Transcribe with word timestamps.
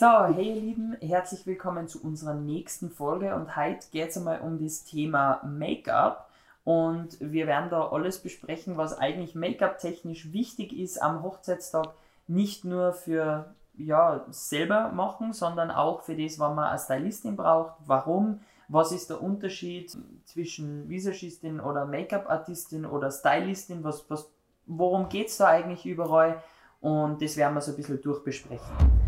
So, 0.00 0.06
hey 0.34 0.54
ihr 0.54 0.54
Lieben, 0.54 0.96
herzlich 1.02 1.46
willkommen 1.46 1.86
zu 1.86 2.02
unserer 2.02 2.32
nächsten 2.32 2.88
Folge 2.88 3.34
und 3.34 3.54
heute 3.54 3.86
geht 3.92 4.08
es 4.08 4.16
einmal 4.16 4.40
um 4.40 4.58
das 4.58 4.84
Thema 4.84 5.42
Make-up 5.44 6.30
und 6.64 7.18
wir 7.20 7.46
werden 7.46 7.68
da 7.68 7.86
alles 7.90 8.22
besprechen, 8.22 8.78
was 8.78 8.96
eigentlich 8.96 9.34
Make-up 9.34 9.76
technisch 9.76 10.32
wichtig 10.32 10.72
ist 10.72 11.02
am 11.02 11.22
Hochzeitstag, 11.22 11.90
nicht 12.28 12.64
nur 12.64 12.94
für 12.94 13.54
ja, 13.76 14.24
selber 14.30 14.88
machen, 14.88 15.34
sondern 15.34 15.70
auch 15.70 16.00
für 16.00 16.16
das, 16.16 16.38
was 16.38 16.54
man 16.54 16.70
eine 16.70 16.78
Stylistin 16.78 17.36
braucht, 17.36 17.74
warum, 17.84 18.40
was 18.68 18.92
ist 18.92 19.10
der 19.10 19.22
Unterschied 19.22 19.94
zwischen 20.24 20.88
Visagistin 20.88 21.60
oder 21.60 21.84
Make-up-Artistin 21.84 22.86
oder 22.86 23.10
Stylistin, 23.10 23.84
was, 23.84 24.08
was, 24.08 24.30
worum 24.64 25.10
geht 25.10 25.28
es 25.28 25.36
da 25.36 25.48
eigentlich 25.48 25.84
überall? 25.84 26.42
Und 26.80 27.20
das 27.20 27.36
werden 27.36 27.52
wir 27.52 27.60
so 27.60 27.72
ein 27.72 27.76
bisschen 27.76 28.00
durchbesprechen. 28.00 28.99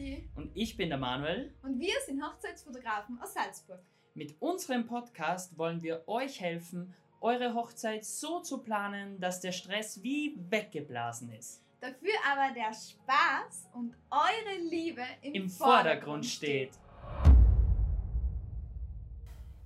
Die. 0.00 0.30
Und 0.34 0.50
ich 0.54 0.78
bin 0.78 0.88
der 0.88 0.96
Manuel. 0.96 1.52
Und 1.62 1.78
wir 1.78 1.92
sind 2.06 2.22
Hochzeitsfotografen 2.24 3.20
aus 3.20 3.34
Salzburg. 3.34 3.80
Mit 4.14 4.34
unserem 4.40 4.86
Podcast 4.86 5.58
wollen 5.58 5.82
wir 5.82 6.08
euch 6.08 6.40
helfen, 6.40 6.94
eure 7.20 7.52
Hochzeit 7.52 8.06
so 8.06 8.40
zu 8.40 8.62
planen, 8.62 9.20
dass 9.20 9.40
der 9.40 9.52
Stress 9.52 10.02
wie 10.02 10.38
weggeblasen 10.48 11.30
ist. 11.32 11.62
Dafür 11.80 12.14
aber 12.32 12.54
der 12.54 12.72
Spaß 12.72 13.68
und 13.74 13.94
eure 14.10 14.70
Liebe 14.70 15.02
im, 15.20 15.34
Im 15.34 15.50
Vordergrund 15.50 16.24
steht. 16.24 16.70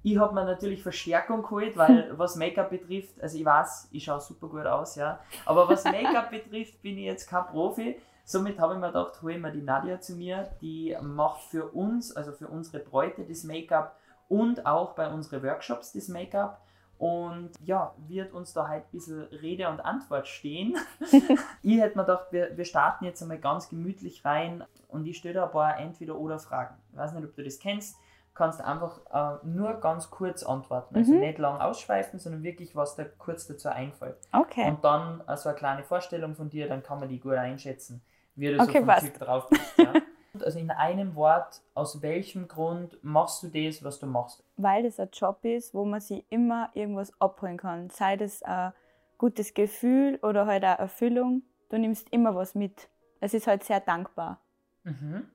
Ich 0.03 0.19
habe 0.19 0.34
mir 0.34 0.45
natürlich 0.45 0.83
Verstärkung 0.83 1.42
geholt, 1.42 1.77
weil 1.77 2.12
was 2.19 2.34
Make-up 2.34 2.70
betrifft, 2.70 3.20
also 3.20 3.39
ich 3.39 3.45
weiß, 3.45 3.89
ich 3.92 4.03
schaue 4.03 4.20
super 4.20 4.48
gut 4.48 4.66
aus, 4.66 4.97
ja, 4.97 5.20
aber 5.47 5.69
was 5.69 5.84
Make-up 5.84 6.28
betrifft, 6.33 6.83
bin 6.83 6.98
ich 6.98 7.05
jetzt 7.05 7.28
kein 7.28 7.47
Profi. 7.47 8.01
Somit 8.24 8.59
habe 8.59 8.74
ich 8.74 8.80
mir 8.80 8.88
gedacht, 8.88 9.20
hole 9.23 9.34
ich 9.34 9.41
mir 9.41 9.52
die 9.52 9.62
Nadia 9.62 10.01
zu 10.01 10.14
mir, 10.16 10.48
die 10.60 10.96
macht 11.02 11.42
für 11.42 11.69
uns, 11.69 12.14
also 12.16 12.33
für 12.33 12.48
unsere 12.48 12.83
Bräute 12.83 13.24
das 13.24 13.44
Make-up 13.44 13.97
und 14.28 14.64
auch 14.66 14.94
bei 14.94 15.08
unseren 15.11 15.42
Workshops 15.42 15.92
das 15.92 16.08
Make-up 16.08 16.61
und 16.97 17.50
ja, 17.64 17.92
wird 18.08 18.33
uns 18.33 18.53
da 18.55 18.69
halt 18.69 18.84
ein 18.84 18.91
bisschen 18.92 19.22
Rede 19.25 19.69
und 19.69 19.81
Antwort 19.81 20.27
stehen. 20.28 20.77
ich 21.62 21.81
hätte 21.81 21.98
mir 21.98 22.05
gedacht, 22.05 22.28
wir, 22.31 22.56
wir 22.56 22.64
starten 22.64 23.05
jetzt 23.05 23.20
einmal 23.20 23.39
ganz 23.39 23.69
gemütlich 23.69 24.25
rein 24.25 24.64
und 24.88 25.05
ich 25.06 25.19
stelle 25.19 25.34
da 25.34 25.44
ein 25.47 25.50
paar 25.50 25.78
Entweder-Oder-Fragen. 25.78 26.77
Ich 26.92 26.97
weiß 26.97 27.12
nicht, 27.12 27.25
ob 27.27 27.34
du 27.34 27.42
das 27.44 27.59
kennst. 27.59 27.97
Du 27.97 28.34
kannst 28.38 28.61
einfach 28.61 29.00
äh, 29.12 29.47
nur 29.47 29.75
ganz 29.75 30.11
kurz 30.11 30.42
antworten. 30.44 30.97
Also 30.97 31.12
Mhm. 31.12 31.20
nicht 31.20 31.38
lang 31.38 31.61
ausschweifen, 31.61 32.19
sondern 32.19 32.42
wirklich, 32.42 32.75
was 32.75 32.97
dir 32.97 33.05
kurz 33.19 33.47
dazu 33.47 33.69
einfällt. 33.69 34.16
Okay. 34.33 34.69
Und 34.69 34.83
dann 34.84 35.20
äh, 35.27 35.36
so 35.36 35.48
eine 35.50 35.59
kleine 35.59 35.83
Vorstellung 35.84 36.34
von 36.34 36.48
dir, 36.48 36.69
dann 36.69 36.83
kann 36.83 37.00
man 37.00 37.09
die 37.09 37.20
gut 37.20 37.34
einschätzen, 37.34 38.03
wie 38.35 38.51
du 38.51 38.57
so 38.59 38.63
Okay, 38.65 38.79
vom 38.79 38.87
passt. 38.87 39.07
Typ 39.07 39.19
drauf 39.19 39.49
bist. 39.49 39.79
Ja? 39.79 39.93
Also 40.43 40.59
in 40.59 40.73
einem 40.73 41.15
Wort, 41.15 41.63
aus 41.75 42.03
welchem 42.03 42.49
Grund 42.49 42.99
machst 43.05 43.45
du 43.45 43.49
das, 43.49 43.85
was 43.85 44.01
du 44.01 44.07
machst? 44.07 44.43
Weil 44.57 44.83
das 44.83 44.99
ein 44.99 45.09
Job 45.13 45.45
ist, 45.45 45.75
wo 45.75 45.85
man 45.85 46.01
sich 46.01 46.25
immer 46.29 46.71
irgendwas 46.75 47.12
abholen 47.21 47.57
kann. 47.57 47.89
Sei 47.91 48.17
das 48.17 48.43
ein 48.43 48.73
gutes 49.17 49.55
Gefühl 49.55 50.19
oder 50.23 50.47
halt 50.47 50.65
eine 50.65 50.77
Erfüllung. 50.79 51.43
Du 51.71 51.79
nimmst 51.79 52.12
immer 52.12 52.35
was 52.35 52.57
mit. 52.57 52.89
Es 53.21 53.33
ist 53.33 53.47
halt 53.47 53.62
sehr 53.62 53.79
dankbar. 53.79 54.41
Mhm. 54.83 55.29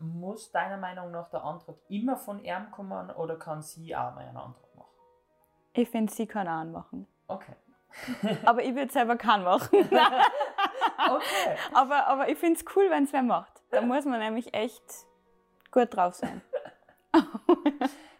Muss 0.00 0.50
deiner 0.50 0.78
Meinung 0.78 1.12
nach 1.12 1.30
der 1.30 1.44
Antrag 1.44 1.76
immer 1.88 2.16
von 2.16 2.42
ihm 2.42 2.70
kommen 2.72 3.10
oder 3.10 3.36
kann 3.36 3.62
sie 3.62 3.94
auch 3.94 4.16
mal 4.16 4.24
einen 4.24 4.36
Antrag 4.36 4.74
machen? 4.74 4.90
Ich 5.74 5.88
finde, 5.88 6.12
sie 6.12 6.26
kann 6.26 6.48
auch 6.48 6.60
einen 6.60 6.72
machen. 6.72 7.06
Okay. 7.28 7.54
Aber 8.44 8.64
ich 8.64 8.74
würde 8.74 8.92
selber 8.92 9.16
keinen 9.16 9.44
machen. 9.44 9.88
Okay. 10.98 11.56
aber, 11.72 12.06
aber 12.06 12.28
ich 12.28 12.38
finde 12.38 12.60
es 12.60 12.76
cool, 12.76 12.90
wenn 12.90 13.04
es 13.04 13.12
wer 13.12 13.22
macht. 13.22 13.62
Da 13.70 13.80
muss 13.80 14.04
man 14.04 14.20
nämlich 14.20 14.54
echt 14.54 14.82
gut 15.70 15.94
drauf 15.94 16.14
sein. 16.14 16.42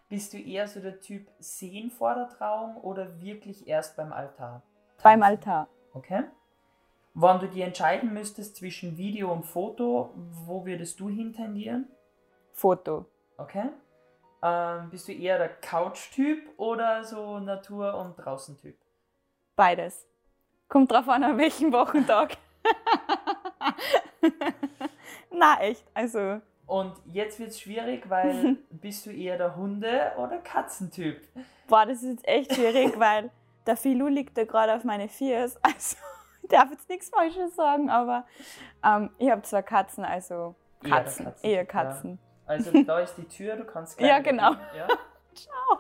Bist 0.09 0.33
du 0.33 0.39
eher 0.39 0.69
so 0.69 0.81
der 0.81 1.01
Typ 1.01 1.29
sehen 1.39 1.91
vor 1.91 2.15
der 2.15 2.29
Trauung 2.29 2.77
oder 2.77 3.21
wirklich 3.21 3.67
erst 3.67 3.97
beim 3.97 4.13
Altar? 4.13 4.63
Beim 5.03 5.21
Tanzen? 5.21 5.23
Altar. 5.23 5.69
Okay. 5.93 6.25
Wenn 7.15 7.39
du 7.39 7.49
dir 7.49 7.67
entscheiden 7.67 8.13
müsstest 8.13 8.57
zwischen 8.57 8.97
Video 8.97 9.33
und 9.33 9.45
Foto, 9.45 10.13
wo 10.15 10.67
würdest 10.67 10.99
du 10.99 11.09
hintendieren? 11.09 11.89
Foto. 12.53 13.07
Okay. 13.37 13.71
Ähm, 14.43 14.91
bist 14.91 15.09
du 15.09 15.13
eher 15.13 15.39
der 15.39 15.49
Couch-Typ 15.49 16.59
oder 16.59 17.03
so 17.05 17.39
Natur- 17.39 17.97
und 17.97 18.17
Draußen-Typ? 18.17 18.77
Beides. 19.57 20.07
Kommt 20.69 20.91
drauf 20.91 21.09
an, 21.09 21.23
an 21.23 21.39
welchem 21.39 21.73
Wochentag. 21.73 22.37
Na, 25.31 25.61
echt. 25.61 25.85
Also, 25.95 26.41
Und 26.67 26.95
jetzt 27.07 27.39
wird 27.39 27.51
es 27.51 27.61
schwierig, 27.61 28.09
weil 28.09 28.57
bist 28.71 29.05
du 29.07 29.11
eher 29.11 29.37
der 29.37 29.57
Hunde- 29.57 30.13
oder 30.17 30.39
Katzentyp? 30.39 31.21
boah, 31.69 31.85
das 31.87 32.03
ist 32.03 32.23
jetzt 32.23 32.29
echt 32.29 32.55
schwierig, 32.55 32.93
weil 32.99 33.31
der 33.67 33.77
Filou 33.77 34.07
liegt 34.09 34.37
da 34.39 34.45
gerade 34.45 34.75
auf 34.75 34.85
meine 34.85 35.09
Viers. 35.09 35.57
Also, 35.63 35.97
ich 36.43 36.49
darf 36.51 36.71
jetzt 36.71 36.89
nichts 36.89 37.09
Falsches 37.09 37.57
sagen, 37.57 37.91
aber 37.91 38.25
ähm, 38.85 39.11
ich 39.19 39.31
habe 39.31 39.43
zwei 39.43 39.63
Katzen, 39.63 40.05
also 40.05 40.55
Eher 40.83 40.91
Katzen. 40.91 41.25
Katzentyp, 41.25 41.51
Eher 41.51 41.65
Katzen. 41.67 42.19
Also 42.47 42.83
da 42.83 43.01
ist 43.01 43.15
die 43.17 43.27
Tür, 43.27 43.57
du 43.57 43.65
kannst 43.65 43.99
Ja, 43.99 44.19
gleich 44.19 44.25
genau. 44.37 44.51
wieder 44.53 44.87
gehen, 44.87 45.49
Ja? 45.49 45.79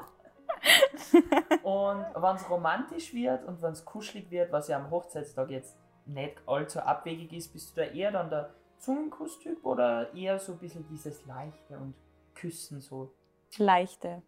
Und 1.62 2.06
wenn 2.14 2.36
es 2.36 2.48
romantisch 2.48 3.12
wird 3.12 3.44
und 3.44 3.60
wenn 3.60 3.72
es 3.72 3.84
kuschelig 3.84 4.30
wird, 4.30 4.50
was 4.50 4.68
ja 4.68 4.78
am 4.78 4.90
Hochzeitstag 4.90 5.50
jetzt 5.50 5.76
nicht 6.06 6.36
allzu 6.46 6.80
abwegig 6.80 7.32
ist, 7.32 7.52
bist 7.52 7.76
du 7.76 7.80
da 7.82 7.86
eher 7.88 8.12
dann 8.12 8.30
der 8.30 8.54
Zungenkuss-Typ 8.78 9.64
oder 9.64 10.12
eher 10.14 10.38
so 10.38 10.52
ein 10.52 10.58
bisschen 10.58 10.86
dieses 10.88 11.24
Leichte 11.26 11.78
und 11.78 11.94
Küssen 12.34 12.80
so? 12.80 13.12
Leichte 13.58 14.22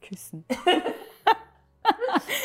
Küssen. 0.00 0.44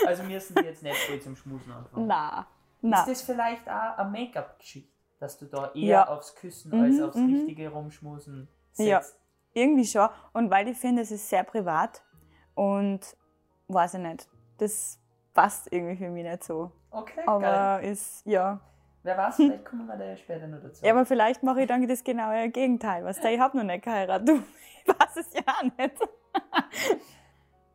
Also 0.05 0.23
müssen 0.23 0.55
die 0.55 0.63
jetzt 0.63 0.83
nicht 0.83 0.95
voll 0.97 1.19
zum 1.21 1.35
Schmusen 1.35 1.71
anfangen. 1.71 2.07
Na, 2.07 2.47
na. 2.81 2.99
Ist 3.01 3.07
das 3.09 3.21
vielleicht 3.21 3.67
auch 3.69 3.97
eine 3.97 4.09
Make-up-Geschichte, 4.09 4.91
dass 5.19 5.37
du 5.37 5.45
da 5.45 5.67
eher 5.73 5.87
Ja. 5.87 6.07
aufs 6.07 6.35
Küssen 6.35 6.71
Mhm, 6.75 6.81
als 6.83 7.01
aufs 7.01 7.15
mhm. 7.17 7.33
richtige 7.35 7.69
Rumschmusen 7.69 8.47
Ja. 8.77 9.01
setzt? 9.01 9.19
Irgendwie 9.53 9.85
schon. 9.85 10.09
Und 10.33 10.49
weil 10.49 10.67
ich 10.67 10.77
finde, 10.77 11.01
es 11.03 11.11
ist 11.11 11.29
sehr 11.29 11.43
privat 11.43 12.03
und 12.55 12.99
weiß 13.67 13.95
ich 13.95 13.99
nicht. 13.99 14.27
Das 14.57 14.99
passt 15.33 15.71
irgendwie 15.71 15.97
für 15.97 16.09
mich 16.09 16.23
nicht 16.23 16.43
so. 16.43 16.71
Okay, 16.91 17.21
geil. 17.25 17.27
Aber 17.27 17.81
ist, 17.81 18.25
ja. 18.25 18.59
Wer 19.03 19.17
weiß, 19.17 19.35
vielleicht 19.37 19.65
kommen 19.65 19.87
wir 19.87 19.95
da 19.95 20.05
ja 20.05 20.17
später 20.17 20.47
noch 20.47 20.61
dazu. 20.61 20.85
Ja, 20.85 20.91
aber 20.91 21.05
vielleicht 21.05 21.43
mache 21.43 21.61
ich 21.61 21.67
dann 21.67 21.87
das 21.87 22.03
genaue 22.03 22.49
Gegenteil. 22.49 23.05
Was 23.05 23.23
ich 23.23 23.39
habe 23.39 23.57
noch 23.57 23.63
nicht 23.63 23.83
geheiratet. 23.83 24.27
Du, 24.27 24.43
ich 24.85 24.87
weiß 24.87 25.17
es 25.17 25.33
ja 25.33 25.41
auch 25.47 25.63
nicht. 25.63 25.95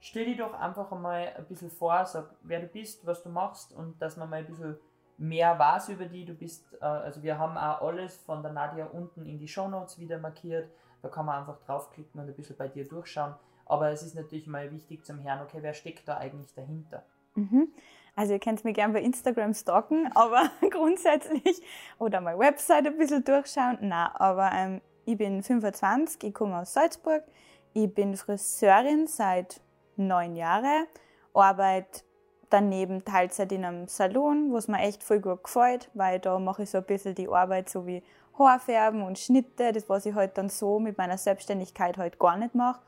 Stell 0.01 0.27
dir 0.27 0.37
doch 0.37 0.55
einfach 0.55 0.93
einmal 0.93 1.33
ein 1.37 1.47
bisschen 1.47 1.71
vor, 1.71 2.05
sag, 2.05 2.35
wer 2.43 2.61
du 2.61 2.67
bist, 2.67 3.07
was 3.07 3.23
du 3.23 3.31
machst 3.31 3.73
und 3.73 4.01
dass 4.03 4.17
man 4.17 4.29
mal 4.29 4.37
ein 4.37 4.47
bisschen 4.47 4.77
mehr 5.17 5.59
weiß 5.59 5.89
über 5.89 6.05
die. 6.05 6.27
Du 6.27 6.35
bist, 6.35 6.67
äh, 6.81 6.85
also 6.85 7.23
wir 7.23 7.39
haben 7.39 7.57
auch 7.57 7.81
alles 7.81 8.19
von 8.19 8.43
der 8.43 8.53
Nadia 8.53 8.87
unten 8.87 9.25
in 9.25 9.39
die 9.39 9.49
Shownotes 9.49 9.99
wieder 9.99 10.19
markiert. 10.19 10.69
Da 11.01 11.09
kann 11.09 11.27
man 11.27 11.39
einfach 11.41 11.59
draufklicken 11.61 12.21
und 12.21 12.29
ein 12.29 12.35
bisschen 12.35 12.57
bei 12.57 12.69
dir 12.69 12.87
durchschauen. 12.87 13.35
Aber 13.67 13.91
es 13.91 14.03
ist 14.03 14.15
natürlich 14.15 14.47
mal 14.47 14.71
wichtig 14.71 15.05
zum 15.07 15.23
Hören, 15.23 15.41
okay, 15.41 15.59
wer 15.61 15.73
steckt 15.73 16.07
da 16.07 16.19
eigentlich 16.19 16.53
dahinter? 16.55 17.05
Mhm. 17.35 17.69
Also 18.17 18.35
ihr 18.35 18.39
könnt 18.39 18.65
mich 18.65 18.75
gerne 18.75 18.93
bei 18.93 19.03
Instagram 19.03 19.55
stalken, 19.55 20.11
aber 20.15 20.51
grundsätzlich 20.71 21.63
oder 21.99 22.21
meine 22.21 22.39
Website 22.39 22.87
ein 22.87 22.97
bisschen 22.97 23.25
durchschauen. 23.25 23.79
Na, 23.81 24.13
aber 24.21 24.51
ähm, 24.53 24.81
ich 25.05 25.19
bin 25.19 25.43
25, 25.43 26.23
ich 26.23 26.35
komme 26.35 26.59
aus 26.59 26.73
Salzburg, 26.73 27.25
ich 27.73 27.93
bin 27.93 28.17
Friseurin 28.17 29.07
seit 29.07 29.61
neun 29.97 30.37
Jahren, 30.37 30.87
arbeite 31.33 32.03
daneben 32.51 33.05
Teilzeit 33.05 33.51
in 33.51 33.65
einem 33.65 33.89
Salon, 33.89 34.53
was 34.53 34.69
mir 34.69 34.79
echt 34.79 35.03
voll 35.03 35.21
gut 35.21 35.43
gefällt, 35.43 35.91
weil 35.95 36.21
da 36.21 36.39
mache 36.39 36.63
ich 36.63 36.71
so 36.71 36.79
ein 36.79 36.85
bisschen 36.85 37.17
die 37.17 37.29
Arbeit 37.29 37.69
so 37.69 37.87
wie 37.87 38.03
Haarfärben 38.39 39.03
und 39.03 39.19
Schnitte, 39.19 39.73
das 39.73 39.89
was 39.89 40.07
ich 40.07 40.15
halt 40.15 40.38
dann 40.38 40.49
so 40.49 40.79
mit 40.79 40.97
meiner 40.99 41.19
Selbstständigkeit 41.19 41.99
halt 41.99 42.19
gar 42.19 42.37
nicht 42.37 42.55
mache. 42.55 42.81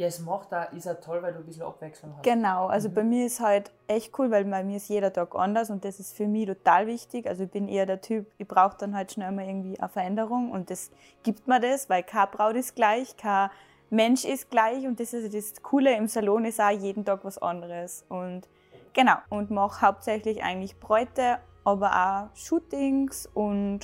Ja, 0.00 0.06
es 0.06 0.18
macht 0.18 0.50
da, 0.50 0.62
ist 0.62 0.88
auch 0.88 0.98
toll, 0.98 1.20
weil 1.20 1.34
du 1.34 1.40
ein 1.40 1.44
bisschen 1.44 1.60
Abwechslung 1.62 2.14
hast. 2.16 2.22
Genau, 2.22 2.68
also 2.68 2.88
Mhm. 2.88 2.94
bei 2.94 3.04
mir 3.04 3.26
ist 3.26 3.38
halt 3.38 3.70
echt 3.86 4.18
cool, 4.18 4.30
weil 4.30 4.46
bei 4.46 4.64
mir 4.64 4.78
ist 4.78 4.88
jeder 4.88 5.12
Tag 5.12 5.34
anders 5.34 5.68
und 5.68 5.84
das 5.84 6.00
ist 6.00 6.16
für 6.16 6.26
mich 6.26 6.46
total 6.46 6.86
wichtig. 6.86 7.26
Also 7.26 7.44
ich 7.44 7.50
bin 7.50 7.68
eher 7.68 7.84
der 7.84 8.00
Typ, 8.00 8.24
ich 8.38 8.48
brauche 8.48 8.78
dann 8.78 8.96
halt 8.96 9.12
schnell 9.12 9.30
mal 9.30 9.44
irgendwie 9.46 9.78
eine 9.78 9.90
Veränderung 9.90 10.52
und 10.52 10.70
das 10.70 10.90
gibt 11.22 11.46
mir 11.46 11.60
das, 11.60 11.90
weil 11.90 12.02
kein 12.02 12.30
Braut 12.30 12.56
ist 12.56 12.74
gleich, 12.76 13.14
kein 13.18 13.50
Mensch 13.90 14.24
ist 14.24 14.50
gleich 14.50 14.86
und 14.86 14.98
das 15.00 15.12
ist 15.12 15.34
das 15.34 15.62
Coole 15.62 15.94
im 15.94 16.08
Salon 16.08 16.46
ist 16.46 16.62
auch 16.62 16.70
jeden 16.70 17.04
Tag 17.04 17.22
was 17.22 17.36
anderes 17.36 18.06
und 18.08 18.48
genau 18.94 19.16
und 19.28 19.50
mache 19.50 19.86
hauptsächlich 19.86 20.42
eigentlich 20.42 20.80
Bräute, 20.80 21.40
aber 21.64 21.90
auch 22.32 22.36
Shootings 22.38 23.28
und 23.34 23.80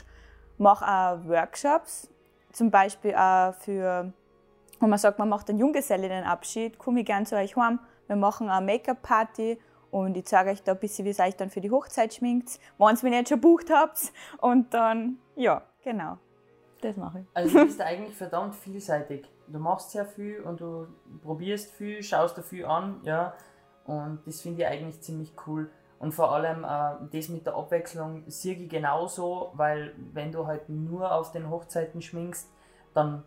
mache 0.56 0.86
auch 0.86 1.28
Workshops, 1.28 2.08
zum 2.52 2.70
Beispiel 2.70 3.14
auch 3.14 3.52
für 3.56 4.14
und 4.80 4.90
man 4.90 4.98
sagt, 4.98 5.18
man 5.18 5.28
macht 5.28 5.48
einen 5.48 5.58
Junggesellinnenabschied, 5.58 6.78
komme 6.78 7.00
ich 7.00 7.06
gerne 7.06 7.26
zu 7.26 7.36
euch 7.36 7.56
heim. 7.56 7.80
Wir 8.06 8.16
machen 8.16 8.48
eine 8.48 8.64
Make-up-Party 8.64 9.58
und 9.90 10.16
ich 10.16 10.26
zeige 10.26 10.50
euch 10.50 10.62
da 10.62 10.72
ein 10.72 10.78
bisschen, 10.78 11.04
wie 11.04 11.10
ihr 11.10 11.24
euch 11.24 11.36
dann 11.36 11.50
für 11.50 11.60
die 11.60 11.70
Hochzeit 11.70 12.14
schminkt, 12.14 12.60
wenn 12.78 12.88
ihr 12.88 13.02
mich 13.02 13.12
nicht 13.12 13.28
schon 13.28 13.40
bucht 13.40 13.70
habt. 13.70 14.12
Und 14.38 14.74
dann, 14.74 15.18
ja, 15.34 15.62
genau. 15.82 16.18
Das 16.82 16.96
mache 16.96 17.20
ich. 17.20 17.26
Also 17.34 17.58
du 17.58 17.64
bist 17.64 17.80
eigentlich 17.82 18.14
verdammt 18.14 18.54
vielseitig. 18.54 19.26
Du 19.48 19.58
machst 19.58 19.92
sehr 19.92 20.04
viel 20.04 20.40
und 20.40 20.60
du 20.60 20.88
probierst 21.22 21.70
viel, 21.72 22.02
schaust 22.02 22.36
dir 22.36 22.42
viel 22.42 22.66
an, 22.66 23.00
ja. 23.04 23.34
Und 23.86 24.20
das 24.26 24.40
finde 24.40 24.62
ich 24.62 24.68
eigentlich 24.68 25.00
ziemlich 25.00 25.32
cool. 25.46 25.70
Und 25.98 26.12
vor 26.12 26.32
allem 26.32 26.64
äh, 26.64 27.08
das 27.16 27.28
mit 27.28 27.46
der 27.46 27.54
Abwechslung 27.54 28.24
sehe 28.26 28.56
ich 28.56 28.68
genauso, 28.68 29.52
weil 29.54 29.94
wenn 30.12 30.32
du 30.32 30.46
halt 30.46 30.68
nur 30.68 31.12
auf 31.12 31.32
den 31.32 31.48
Hochzeiten 31.48 32.02
schminkst, 32.02 32.50
dann 32.92 33.24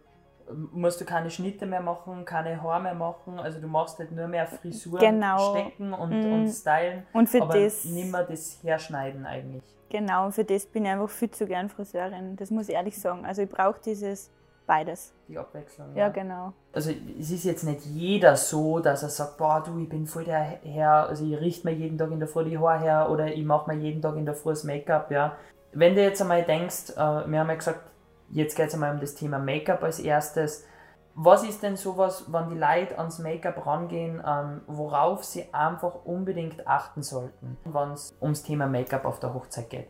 musst 0.71 0.99
du 1.01 1.05
keine 1.05 1.29
Schnitte 1.29 1.65
mehr 1.65 1.81
machen, 1.81 2.25
keine 2.25 2.61
Haare 2.61 2.81
mehr 2.81 2.93
machen. 2.95 3.39
Also 3.39 3.59
du 3.59 3.67
machst 3.67 3.99
halt 3.99 4.11
nur 4.11 4.27
mehr 4.27 4.47
Frisuren 4.47 4.99
Genau. 4.99 5.55
stecken 5.55 5.93
und, 5.93 6.09
Mhm. 6.11 6.33
und 6.33 6.49
stylen, 6.49 7.03
Und 7.13 7.29
für 7.29 7.41
aber 7.41 7.53
das. 7.59 7.85
nimmer 7.85 8.23
das 8.23 8.59
herschneiden 8.63 9.25
eigentlich. 9.25 9.63
Genau, 9.89 10.25
und 10.25 10.33
für 10.33 10.43
das 10.43 10.65
bin 10.65 10.85
ich 10.85 10.91
einfach 10.91 11.09
viel 11.09 11.31
zu 11.31 11.45
gern 11.47 11.67
Friseurin. 11.69 12.35
Das 12.35 12.51
muss 12.51 12.69
ich 12.69 12.75
ehrlich 12.75 12.99
sagen. 12.99 13.25
Also 13.25 13.41
ich 13.41 13.49
brauche 13.49 13.79
dieses 13.83 14.29
beides. 14.67 15.13
Die 15.27 15.35
Abwechslung. 15.37 15.95
Ja, 15.95 16.09
genau. 16.09 16.53
Also 16.73 16.91
es 17.19 17.31
ist 17.31 17.43
jetzt 17.43 17.63
nicht 17.63 17.83
jeder 17.87 18.35
so, 18.35 18.79
dass 18.79 19.01
er 19.01 19.09
sagt, 19.09 19.37
boah 19.37 19.63
du, 19.65 19.79
ich 19.79 19.89
bin 19.89 20.05
voll 20.05 20.25
der 20.25 20.41
Herr, 20.41 21.07
also 21.09 21.25
ich 21.25 21.39
richte 21.41 21.65
mir 21.67 21.73
jeden 21.73 21.97
Tag 21.97 22.11
in 22.11 22.19
der 22.19 22.27
Früh 22.27 22.43
die 22.45 22.57
Haare 22.59 22.79
her 22.79 23.09
oder 23.09 23.27
ich 23.33 23.43
mache 23.43 23.71
mir 23.73 23.81
jeden 23.81 23.99
Tag 24.01 24.15
in 24.15 24.25
der 24.25 24.35
Früh 24.35 24.51
das 24.51 24.63
Make-up, 24.63 25.09
ja. 25.09 25.35
Wenn 25.73 25.95
du 25.95 26.01
jetzt 26.03 26.21
einmal 26.21 26.43
denkst, 26.43 26.91
äh, 26.91 26.95
wir 26.97 27.39
haben 27.39 27.49
ja 27.49 27.55
gesagt, 27.55 27.79
jetzt 28.31 28.55
geht 28.55 28.67
es 28.67 28.73
einmal 28.73 28.93
um 28.93 28.99
das 28.99 29.15
Thema 29.15 29.39
Make-up 29.39 29.83
als 29.83 29.99
erstes. 29.99 30.65
Was 31.15 31.43
ist 31.43 31.63
denn 31.63 31.75
sowas, 31.75 32.25
wenn 32.31 32.49
die 32.49 32.57
Leute 32.57 32.97
ans 32.97 33.19
Make-up 33.19 33.65
rangehen, 33.65 34.23
ähm, 34.25 34.61
worauf 34.67 35.23
sie 35.23 35.53
einfach 35.53 36.05
unbedingt 36.05 36.67
achten 36.67 37.03
sollten, 37.03 37.57
wenn 37.65 37.91
es 37.91 38.15
ums 38.21 38.43
Thema 38.43 38.67
Make-up 38.67 39.05
auf 39.05 39.19
der 39.19 39.33
Hochzeit 39.33 39.69
geht? 39.69 39.87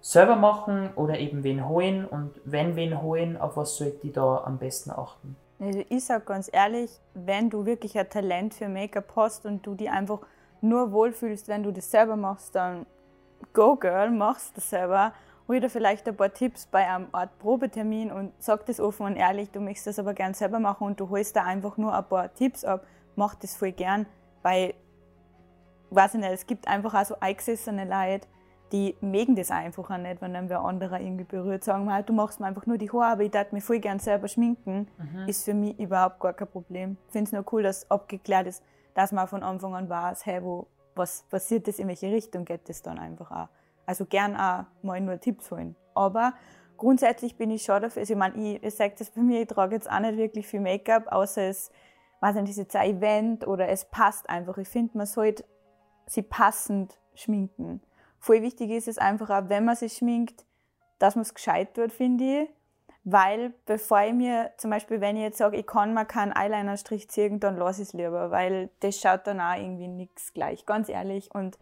Selber 0.00 0.36
machen 0.36 0.90
oder 0.94 1.18
eben 1.18 1.42
wen 1.42 1.68
holen 1.68 2.06
und 2.06 2.40
wenn 2.44 2.76
wen 2.76 3.02
holen, 3.02 3.36
auf 3.36 3.56
was 3.56 3.76
sollte 3.76 3.98
die 4.02 4.12
da 4.12 4.44
am 4.44 4.58
besten 4.58 4.90
achten? 4.90 5.36
Also 5.58 5.84
ich 5.90 6.04
sag 6.04 6.24
ganz 6.24 6.48
ehrlich, 6.50 6.90
wenn 7.12 7.50
du 7.50 7.66
wirklich 7.66 7.98
ein 7.98 8.08
Talent 8.08 8.54
für 8.54 8.68
Make-up 8.68 9.12
hast 9.16 9.44
und 9.44 9.66
du 9.66 9.74
dich 9.74 9.90
einfach 9.90 10.20
nur 10.62 10.92
wohlfühlst, 10.92 11.48
wenn 11.48 11.62
du 11.62 11.70
das 11.70 11.90
selber 11.90 12.16
machst, 12.16 12.54
dann 12.54 12.86
go 13.52 13.76
girl, 13.76 14.10
machst 14.10 14.56
das 14.56 14.70
selber. 14.70 15.12
Dir 15.58 15.68
vielleicht 15.68 16.06
ein 16.06 16.16
paar 16.16 16.32
Tipps 16.32 16.66
bei 16.66 16.86
einem 16.88 17.08
Art 17.12 17.38
Probetermin 17.38 18.12
und 18.12 18.32
sag 18.38 18.66
das 18.66 18.78
offen 18.78 19.06
und 19.06 19.16
ehrlich, 19.16 19.50
du 19.50 19.60
möchtest 19.60 19.88
das 19.88 19.98
aber 19.98 20.14
gern 20.14 20.34
selber 20.34 20.60
machen 20.60 20.86
und 20.86 21.00
du 21.00 21.08
holst 21.08 21.34
da 21.34 21.44
einfach 21.44 21.76
nur 21.76 21.94
ein 21.94 22.04
paar 22.04 22.32
Tipps 22.34 22.64
ab. 22.64 22.86
Mach 23.16 23.34
das 23.34 23.56
voll 23.56 23.72
gern, 23.72 24.06
weil, 24.42 24.74
weiß 25.90 26.14
ich 26.14 26.20
nicht, 26.20 26.32
es 26.32 26.46
gibt 26.46 26.68
einfach 26.68 26.94
auch 26.94 27.04
so 27.04 27.16
eingesessene 27.18 27.84
Leute, 27.84 28.28
die 28.72 28.96
mögen 29.00 29.34
das 29.34 29.50
einfach 29.50 29.90
auch 29.90 29.98
nicht, 29.98 30.22
wenn 30.22 30.32
dann 30.32 30.48
wer 30.48 30.60
anderer 30.60 31.00
irgendwie 31.00 31.24
berührt. 31.24 31.64
Sagen 31.64 31.86
wir, 31.86 32.02
du 32.02 32.12
machst 32.12 32.38
mir 32.38 32.46
einfach 32.46 32.66
nur 32.66 32.78
die 32.78 32.90
Haare, 32.90 33.12
aber 33.12 33.22
ich 33.24 33.30
darf 33.30 33.50
mich 33.50 33.64
voll 33.64 33.80
gern 33.80 33.98
selber 33.98 34.28
schminken 34.28 34.86
ist 35.26 35.44
für 35.44 35.54
mich 35.54 35.78
überhaupt 35.78 36.20
gar 36.20 36.32
kein 36.32 36.48
Problem. 36.48 36.96
Ich 37.06 37.12
finde 37.12 37.28
es 37.28 37.32
nur 37.32 37.44
cool, 37.52 37.62
dass 37.62 37.90
abgeklärt 37.90 38.46
ist, 38.46 38.62
dass 38.94 39.10
man 39.10 39.26
von 39.26 39.42
Anfang 39.42 39.74
an 39.74 39.88
weiß, 39.88 40.26
hey, 40.26 40.42
wo, 40.42 40.68
was 40.94 41.22
passiert 41.24 41.66
das, 41.66 41.78
in 41.78 41.88
welche 41.88 42.12
Richtung 42.12 42.44
geht 42.44 42.68
das 42.68 42.82
dann 42.82 42.98
einfach 42.98 43.30
auch. 43.30 43.48
Also 43.86 44.06
gern 44.06 44.36
auch 44.36 44.64
mal 44.82 45.00
nur 45.00 45.18
Tipps 45.20 45.50
holen. 45.50 45.76
Aber 45.94 46.34
grundsätzlich 46.76 47.36
bin 47.36 47.50
ich 47.50 47.62
schon 47.62 47.82
dafür, 47.82 48.00
also 48.00 48.12
ich 48.12 48.18
meine, 48.18 48.36
ich, 48.36 48.62
ich 48.62 48.74
sage 48.74 48.94
das 48.98 49.10
bei 49.10 49.20
mir, 49.20 49.42
ich 49.42 49.48
trage 49.48 49.74
jetzt 49.74 49.90
auch 49.90 50.00
nicht 50.00 50.16
wirklich 50.16 50.46
viel 50.46 50.60
Make-up, 50.60 51.08
außer 51.08 51.42
es, 51.42 51.70
weiß 52.20 52.36
nicht, 52.36 52.50
ist 52.50 52.56
jetzt 52.56 52.76
ein 52.76 52.96
Event 52.96 53.46
oder 53.46 53.68
es 53.68 53.84
passt 53.84 54.28
einfach. 54.30 54.56
Ich 54.58 54.68
finde, 54.68 54.96
man 54.96 55.06
sollte 55.06 55.44
sie 56.06 56.22
passend 56.22 56.98
schminken. 57.14 57.82
Voll 58.18 58.42
wichtig 58.42 58.70
ist 58.70 58.88
es 58.88 58.98
einfach 58.98 59.30
auch, 59.30 59.48
wenn 59.48 59.64
man 59.64 59.76
sich 59.76 59.94
schminkt, 59.94 60.44
dass 60.98 61.16
man 61.16 61.22
es 61.22 61.34
gescheit 61.34 61.74
tut, 61.74 61.92
finde 61.92 62.42
ich. 62.42 62.48
Weil 63.02 63.54
bevor 63.64 64.02
ich 64.02 64.12
mir, 64.12 64.52
zum 64.58 64.70
Beispiel, 64.70 65.00
wenn 65.00 65.16
ich 65.16 65.22
jetzt 65.22 65.38
sage, 65.38 65.56
ich 65.56 65.66
kann 65.66 65.94
mir 65.94 66.04
keinen 66.04 66.32
Eyeliner-Strich 66.32 67.08
ziehen, 67.08 67.40
dann 67.40 67.56
lasse 67.56 67.80
ich 67.80 67.88
es 67.88 67.94
lieber, 67.94 68.30
weil 68.30 68.68
das 68.80 69.00
schaut 69.00 69.26
dann 69.26 69.40
auch 69.40 69.56
irgendwie 69.56 69.88
nichts 69.88 70.34
gleich, 70.34 70.66
ganz 70.66 70.90
ehrlich. 70.90 71.34
Und 71.34 71.58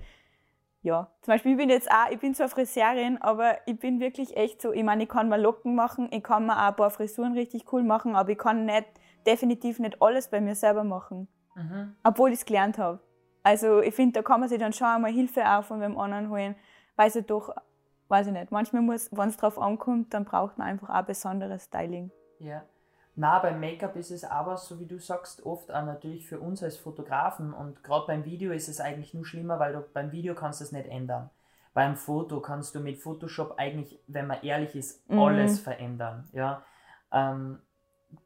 ja, 0.88 1.08
zum 1.22 1.32
Beispiel, 1.32 1.52
ich 1.52 1.58
bin 1.58 1.68
jetzt 1.70 1.90
auch, 1.90 2.10
ich 2.10 2.18
bin 2.18 2.34
zwar 2.34 2.48
Friseurin, 2.48 3.18
aber 3.20 3.56
ich 3.66 3.78
bin 3.78 4.00
wirklich 4.00 4.36
echt 4.36 4.60
so, 4.62 4.72
ich 4.72 4.82
meine, 4.82 5.04
ich 5.04 5.08
kann 5.08 5.28
mir 5.28 5.36
Locken 5.38 5.74
machen, 5.74 6.08
ich 6.10 6.22
kann 6.22 6.46
mir 6.46 6.56
auch 6.56 6.68
ein 6.70 6.76
paar 6.76 6.90
Frisuren 6.90 7.34
richtig 7.34 7.72
cool 7.72 7.82
machen, 7.82 8.16
aber 8.16 8.30
ich 8.30 8.38
kann 8.38 8.64
nicht, 8.64 8.86
definitiv 9.26 9.78
nicht 9.78 10.00
alles 10.02 10.28
bei 10.28 10.40
mir 10.40 10.54
selber 10.54 10.84
machen, 10.84 11.28
Mhm. 11.54 11.94
obwohl 12.04 12.30
ich 12.30 12.38
es 12.40 12.46
gelernt 12.46 12.78
habe. 12.78 13.00
Also 13.42 13.80
ich 13.80 13.94
finde, 13.94 14.14
da 14.14 14.22
kann 14.22 14.40
man 14.40 14.48
sich 14.48 14.58
dann 14.58 14.72
schon 14.72 14.86
einmal 14.86 15.12
Hilfe 15.12 15.44
auch 15.48 15.64
von 15.64 15.80
wem 15.80 15.98
anderen 15.98 16.30
holen, 16.30 16.54
weil 16.96 17.10
sie 17.10 17.22
doch, 17.22 17.54
weiß 18.08 18.26
ich 18.28 18.32
nicht, 18.32 18.50
manchmal 18.50 18.82
muss, 18.82 19.10
wenn 19.12 19.28
es 19.28 19.36
drauf 19.36 19.58
ankommt, 19.58 20.12
dann 20.14 20.24
braucht 20.24 20.58
man 20.58 20.66
einfach 20.68 20.90
auch 20.90 21.02
besonderes 21.02 21.64
Styling. 21.64 22.10
Ja. 22.40 22.62
Na, 23.20 23.40
beim 23.40 23.58
Make-up 23.58 23.96
ist 23.96 24.12
es 24.12 24.22
aber, 24.22 24.56
so 24.56 24.78
wie 24.78 24.86
du 24.86 25.00
sagst, 25.00 25.44
oft 25.44 25.72
auch 25.72 25.84
natürlich 25.84 26.28
für 26.28 26.38
uns 26.38 26.62
als 26.62 26.76
Fotografen 26.76 27.52
und 27.52 27.82
gerade 27.82 28.06
beim 28.06 28.24
Video 28.24 28.52
ist 28.52 28.68
es 28.68 28.80
eigentlich 28.80 29.12
nur 29.12 29.26
schlimmer, 29.26 29.58
weil 29.58 29.72
du 29.72 29.80
beim 29.92 30.12
Video 30.12 30.36
kannst 30.36 30.60
du 30.60 30.64
es 30.64 30.70
nicht 30.70 30.86
ändern. 30.88 31.28
Beim 31.74 31.96
Foto 31.96 32.40
kannst 32.40 32.76
du 32.76 32.80
mit 32.80 32.98
Photoshop 32.98 33.54
eigentlich, 33.56 33.98
wenn 34.06 34.28
man 34.28 34.40
ehrlich 34.42 34.76
ist, 34.76 35.10
Mhm. 35.10 35.18
alles 35.18 35.58
verändern. 35.58 36.28
Ja. 36.32 36.62
Ähm, 37.12 37.58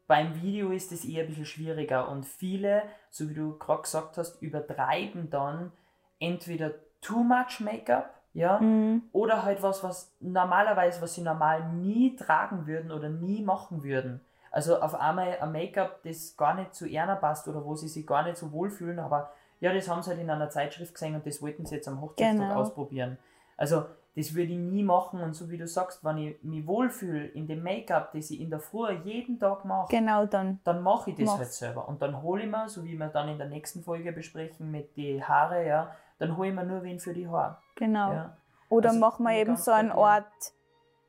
beim 0.05 0.39
Video 0.43 0.69
ist 0.69 0.91
es 0.91 1.05
eher 1.05 1.23
ein 1.23 1.27
bisschen 1.27 1.47
schwieriger 1.47 2.07
und 2.09 2.23
viele, 2.27 2.83
so 3.09 3.27
wie 3.27 3.33
du 3.33 3.57
gerade 3.57 3.81
gesagt 3.81 4.19
hast, 4.19 4.43
übertreiben 4.43 5.31
dann 5.31 5.71
entweder 6.19 6.69
too 7.01 7.23
much 7.23 7.59
Make-up, 7.61 8.13
ja, 8.33 8.59
Mhm. 8.59 9.01
oder 9.11 9.41
halt 9.43 9.63
was, 9.63 9.83
was 9.83 10.15
normalerweise, 10.19 11.01
was 11.01 11.15
sie 11.15 11.23
normal 11.23 11.73
nie 11.73 12.15
tragen 12.15 12.67
würden 12.67 12.91
oder 12.91 13.09
nie 13.09 13.41
machen 13.41 13.81
würden. 13.83 14.21
Also 14.53 14.79
auf 14.79 14.93
einmal 14.95 15.37
ein 15.41 15.51
Make-up, 15.51 16.01
das 16.03 16.37
gar 16.37 16.53
nicht 16.53 16.73
zu 16.75 16.87
Erna 16.87 17.15
passt 17.15 17.47
oder 17.47 17.65
wo 17.65 17.75
sie 17.75 17.87
sich 17.87 18.05
gar 18.07 18.23
nicht 18.23 18.37
so 18.37 18.51
wohlfühlen, 18.51 18.99
aber 18.99 19.31
ja, 19.59 19.73
das 19.73 19.89
haben 19.89 20.01
sie 20.03 20.11
halt 20.11 20.19
in 20.19 20.29
einer 20.29 20.49
Zeitschrift 20.49 20.93
gesehen 20.93 21.15
und 21.15 21.25
das 21.25 21.41
wollten 21.41 21.65
sie 21.65 21.75
jetzt 21.75 21.87
am 21.87 21.99
Hochzeitstag 21.99 22.49
Genau. 22.49 22.59
ausprobieren. 22.61 23.17
Also 23.57 23.85
das 24.15 24.35
würde 24.35 24.51
ich 24.51 24.57
nie 24.59 24.83
machen 24.83 25.21
und 25.21 25.33
so 25.33 25.49
wie 25.49 25.57
du 25.57 25.67
sagst, 25.67 26.03
wenn 26.05 26.17
ich 26.19 26.43
mich 26.43 26.67
wohlfühle 26.67 27.25
in 27.25 27.47
dem 27.47 27.63
Make-up, 27.63 28.11
das 28.13 28.29
ich 28.29 28.39
in 28.41 28.51
der 28.51 28.59
Früh 28.59 28.91
jeden 29.03 29.39
Tag 29.39 29.65
mache, 29.65 29.87
Genau 29.89 30.27
dann. 30.27 30.59
dann 30.63 30.83
mache 30.83 31.09
ich 31.09 31.15
das 31.17 31.25
Mach's. 31.25 31.39
halt 31.39 31.51
selber. 31.53 31.87
Und 31.87 31.99
dann 32.03 32.21
hole 32.21 32.43
ich 32.43 32.49
mir, 32.49 32.69
so 32.69 32.83
wie 32.85 32.95
wir 32.95 33.07
dann 33.07 33.29
in 33.29 33.39
der 33.39 33.47
nächsten 33.49 33.81
Folge 33.81 34.11
besprechen 34.11 34.69
mit 34.69 34.95
die 34.95 35.23
Haare, 35.23 35.65
ja, 35.65 35.89
dann 36.19 36.37
hole 36.37 36.49
ich 36.49 36.53
mir 36.53 36.63
nur 36.63 36.83
wen 36.83 36.99
für 36.99 37.13
die 37.13 37.27
Haare. 37.27 37.57
Genau. 37.75 38.11
Ja. 38.13 38.37
Oder 38.69 38.89
Also, 38.89 38.99
machen 38.99 39.23
wir 39.25 39.33
eben 39.33 39.57
so 39.57 39.71
einen. 39.71 39.91
Ort 39.91 40.25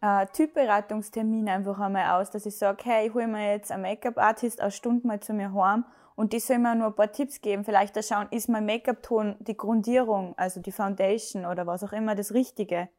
äh, 0.04 0.26
Typberatungstermin 0.26 1.48
einfach 1.48 1.78
einmal 1.78 2.20
aus, 2.20 2.30
dass 2.30 2.44
ich 2.44 2.58
sage, 2.58 2.84
hey, 2.84 3.08
ich 3.08 3.14
hole 3.14 3.26
mir 3.26 3.52
jetzt 3.52 3.72
einen 3.72 3.82
Make-up-Artist 3.82 4.60
eine 4.60 4.70
Stunde 4.70 5.06
mal 5.06 5.20
zu 5.20 5.32
mir 5.32 5.54
heim 5.54 5.86
und 6.14 6.34
die 6.34 6.40
soll 6.40 6.58
mir 6.58 6.74
nur 6.74 6.88
ein 6.88 6.94
paar 6.94 7.10
Tipps 7.10 7.40
geben. 7.40 7.64
Vielleicht 7.64 7.96
da 7.96 8.02
schauen, 8.02 8.28
ist 8.30 8.50
mein 8.50 8.66
Make-up-Ton, 8.66 9.36
die 9.40 9.56
Grundierung, 9.56 10.34
also 10.36 10.60
die 10.60 10.72
Foundation 10.72 11.46
oder 11.46 11.66
was 11.66 11.82
auch 11.82 11.92
immer 11.92 12.14
das 12.14 12.34
Richtige. 12.34 12.90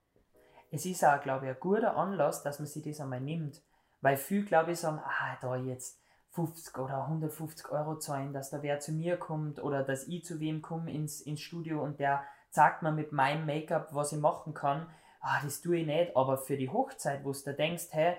es 0.71 0.85
ist 0.87 1.05
auch, 1.05 1.21
glaube 1.21 1.45
ich, 1.45 1.51
ein 1.51 1.59
guter 1.59 1.95
Anlass, 1.95 2.41
dass 2.41 2.57
man 2.57 2.65
sich 2.65 2.83
das 2.83 2.99
einmal 2.99 3.21
nimmt. 3.21 3.61
Weil 4.01 4.17
viele, 4.17 4.45
glaube 4.45 4.71
ich, 4.71 4.79
sagen, 4.79 4.99
ah, 5.05 5.37
da 5.41 5.55
jetzt 5.57 6.01
50 6.31 6.75
oder 6.79 7.03
150 7.03 7.69
Euro 7.69 7.99
zahlen, 7.99 8.33
dass 8.33 8.49
da 8.49 8.63
wer 8.63 8.79
zu 8.79 8.91
mir 8.91 9.17
kommt 9.17 9.61
oder 9.61 9.83
dass 9.83 10.07
ich 10.07 10.25
zu 10.25 10.39
wem 10.39 10.63
komme 10.63 10.91
ins, 10.91 11.21
ins 11.21 11.41
Studio 11.41 11.83
und 11.83 11.99
der 11.99 12.23
sagt 12.49 12.81
mir 12.81 12.91
mit 12.91 13.11
meinem 13.11 13.45
Make-up, 13.45 13.89
was 13.91 14.11
ich 14.11 14.19
machen 14.19 14.55
kann. 14.55 14.87
Ah, 15.27 15.41
das 15.43 15.59
tue 15.59 15.77
ich 15.77 15.87
nicht, 15.87 16.15
aber 16.15 16.37
für 16.37 16.55
die 16.55 16.69
Hochzeit, 16.69 17.25
wo 17.25 17.31
du 17.31 17.53
denkst, 17.53 17.87
hey, 17.89 18.15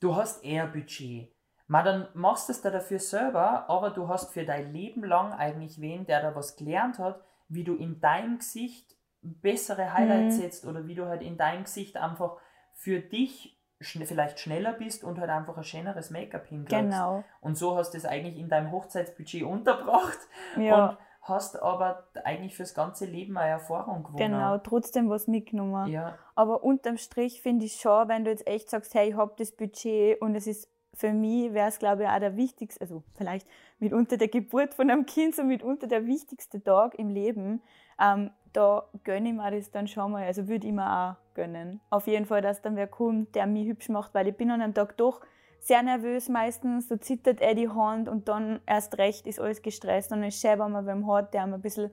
du 0.00 0.16
hast 0.16 0.44
eher 0.44 0.66
Budget. 0.66 1.32
Ma, 1.68 1.84
dann 1.84 2.08
machst 2.14 2.48
du 2.48 2.52
es 2.52 2.60
da 2.60 2.70
dafür 2.70 2.98
selber, 2.98 3.70
aber 3.70 3.90
du 3.90 4.08
hast 4.08 4.32
für 4.32 4.44
dein 4.44 4.72
Leben 4.72 5.04
lang 5.04 5.32
eigentlich 5.32 5.80
wen, 5.80 6.04
der 6.04 6.20
da 6.20 6.34
was 6.34 6.56
gelernt 6.56 6.98
hat, 6.98 7.20
wie 7.48 7.62
du 7.62 7.76
in 7.76 8.00
deinem 8.00 8.38
Gesicht 8.38 8.96
bessere 9.20 9.94
Highlights 9.94 10.36
Mhm. 10.36 10.40
setzt 10.40 10.66
oder 10.66 10.88
wie 10.88 10.96
du 10.96 11.06
halt 11.06 11.22
in 11.22 11.36
deinem 11.36 11.62
Gesicht 11.62 11.96
einfach 11.96 12.38
für 12.74 12.98
dich 12.98 13.56
schn 13.80 14.04
vielleicht 14.04 14.40
schneller 14.40 14.72
bist 14.72 15.04
und 15.04 15.20
halt 15.20 15.30
einfach 15.30 15.56
ein 15.56 15.64
schöneres 15.64 16.10
Make-up 16.10 16.46
hinkriegst. 16.46 16.82
Genau. 16.90 17.22
Und 17.40 17.56
so 17.56 17.76
hast 17.76 17.92
du 17.92 17.98
es 17.98 18.04
eigentlich 18.04 18.36
in 18.36 18.48
deinem 18.48 18.72
Hochzeitsbudget 18.72 19.44
unterbracht 19.44 20.18
Ja, 20.56 20.88
und 20.90 20.98
hast 21.22 21.60
aber 21.62 22.04
eigentlich 22.24 22.56
fürs 22.56 22.74
ganze 22.74 23.06
Leben 23.06 23.36
eine 23.36 23.50
Erfahrung 23.50 24.02
gewonnen. 24.02 24.32
genau. 24.32 24.58
Trotzdem 24.58 25.08
was 25.08 25.28
mitgenommen. 25.28 25.88
Ja, 25.88 26.18
Aber 26.34 26.64
unterm 26.64 26.96
Strich 26.96 27.42
finde 27.42 27.64
ich 27.64 27.74
schon, 27.74 28.08
wenn 28.08 28.24
du 28.24 28.30
jetzt 28.30 28.46
echt 28.46 28.70
sagst, 28.70 28.94
hey, 28.94 29.10
ich 29.10 29.16
habe 29.16 29.32
das 29.38 29.52
Budget 29.52 30.20
und 30.20 30.34
es 30.34 30.46
ist 30.46 30.68
für 30.94 31.12
mich, 31.12 31.54
wäre 31.54 31.68
es 31.68 31.78
glaube 31.78 32.02
ich 32.02 32.08
auch 32.08 32.18
der 32.18 32.36
wichtigste, 32.36 32.80
also 32.80 33.02
vielleicht 33.14 33.46
mitunter 33.78 34.16
der 34.16 34.28
Geburt 34.28 34.74
von 34.74 34.90
einem 34.90 35.06
Kind, 35.06 35.34
so 35.34 35.42
mitunter 35.44 35.86
der 35.86 36.06
wichtigste 36.06 36.62
Tag 36.62 36.98
im 36.98 37.08
Leben, 37.08 37.62
ähm, 38.00 38.30
da 38.52 38.84
gönne 39.04 39.30
ich 39.30 39.34
mir 39.34 39.50
das 39.50 39.70
dann 39.70 39.88
schon 39.88 40.12
mal, 40.12 40.24
also 40.24 40.48
würde 40.48 40.66
ich 40.66 40.72
mir 40.72 40.86
auch 40.86 41.34
gönnen. 41.34 41.80
Auf 41.88 42.06
jeden 42.06 42.26
Fall, 42.26 42.42
dass 42.42 42.60
dann 42.60 42.76
wer 42.76 42.86
kommt, 42.86 43.34
der 43.34 43.46
mich 43.46 43.66
hübsch 43.66 43.88
macht, 43.88 44.12
weil 44.12 44.28
ich 44.28 44.36
bin 44.36 44.50
an 44.50 44.60
einem 44.60 44.74
Tag 44.74 44.96
doch 44.98 45.22
sehr 45.64 45.82
nervös 45.82 46.28
meistens, 46.28 46.88
so 46.88 46.96
zittert 46.96 47.40
er 47.40 47.54
die 47.54 47.68
Hand 47.68 48.08
und 48.08 48.26
dann 48.28 48.60
erst 48.66 48.98
recht 48.98 49.26
ist 49.26 49.40
alles 49.40 49.62
gestresst 49.62 50.10
und 50.12 50.22
ist 50.24 50.40
schön, 50.40 50.58
wenn 50.58 50.72
man 50.72 50.86
wem 50.86 51.06
hat, 51.10 51.32
der 51.34 51.46
mir 51.46 51.54
ein 51.54 51.62
bisschen 51.62 51.90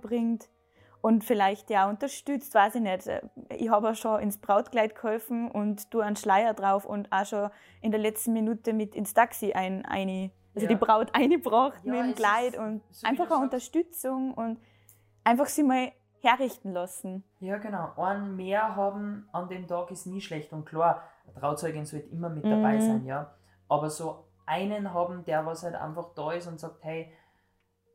bringt. 0.00 0.48
und 1.00 1.24
vielleicht 1.24 1.68
ja 1.68 1.88
unterstützt, 1.90 2.54
weiß 2.54 2.76
ich 2.76 2.80
nicht. 2.80 3.10
Ich 3.48 3.68
habe 3.70 3.90
auch 3.90 3.94
schon 3.96 4.20
ins 4.20 4.38
Brautkleid 4.38 4.94
geholfen 4.94 5.50
und 5.50 5.90
tu 5.90 5.98
einen 6.00 6.14
Schleier 6.14 6.54
drauf 6.54 6.84
und 6.84 7.10
auch 7.10 7.26
schon 7.26 7.50
in 7.80 7.90
der 7.90 7.98
letzten 8.00 8.32
Minute 8.34 8.72
mit 8.72 8.94
ins 8.94 9.12
Taxi 9.12 9.52
ein, 9.52 9.84
eine, 9.84 10.30
also 10.54 10.66
Ja. 10.66 10.72
die 10.72 10.76
Braut 10.76 11.12
eingebracht 11.12 11.80
Ja, 11.84 11.92
mit 11.92 12.02
dem 12.04 12.14
Kleid 12.14 12.52
ist- 12.54 12.58
und 12.60 12.82
so 12.92 13.04
einfach 13.08 13.30
eine. 13.32 13.42
Unterstützung 13.42 14.32
und 14.34 14.60
einfach 15.24 15.46
sie 15.46 15.64
mal 15.64 15.90
herrichten 16.20 16.70
lassen. 16.72 17.24
Ja, 17.40 17.58
genau. 17.58 17.90
Einen 17.96 18.36
mehr 18.36 18.76
haben 18.76 19.28
an 19.32 19.48
dem 19.48 19.66
Tag 19.66 19.90
ist 19.90 20.06
nie 20.06 20.20
schlecht. 20.20 20.52
Und 20.52 20.66
klar, 20.66 21.02
Trauzeugin 21.38 21.84
sollte 21.86 22.08
immer 22.08 22.28
mit 22.28 22.44
dabei 22.44 22.74
Mhm. 22.76 22.80
sein, 22.80 23.04
ja. 23.06 23.34
Aber 23.68 23.90
so 23.90 24.24
einen 24.46 24.92
haben, 24.92 25.24
der 25.24 25.46
was 25.46 25.62
halt 25.62 25.74
einfach 25.74 26.14
da 26.14 26.32
ist 26.32 26.46
und 26.46 26.58
sagt, 26.60 26.82
hey, 26.84 27.12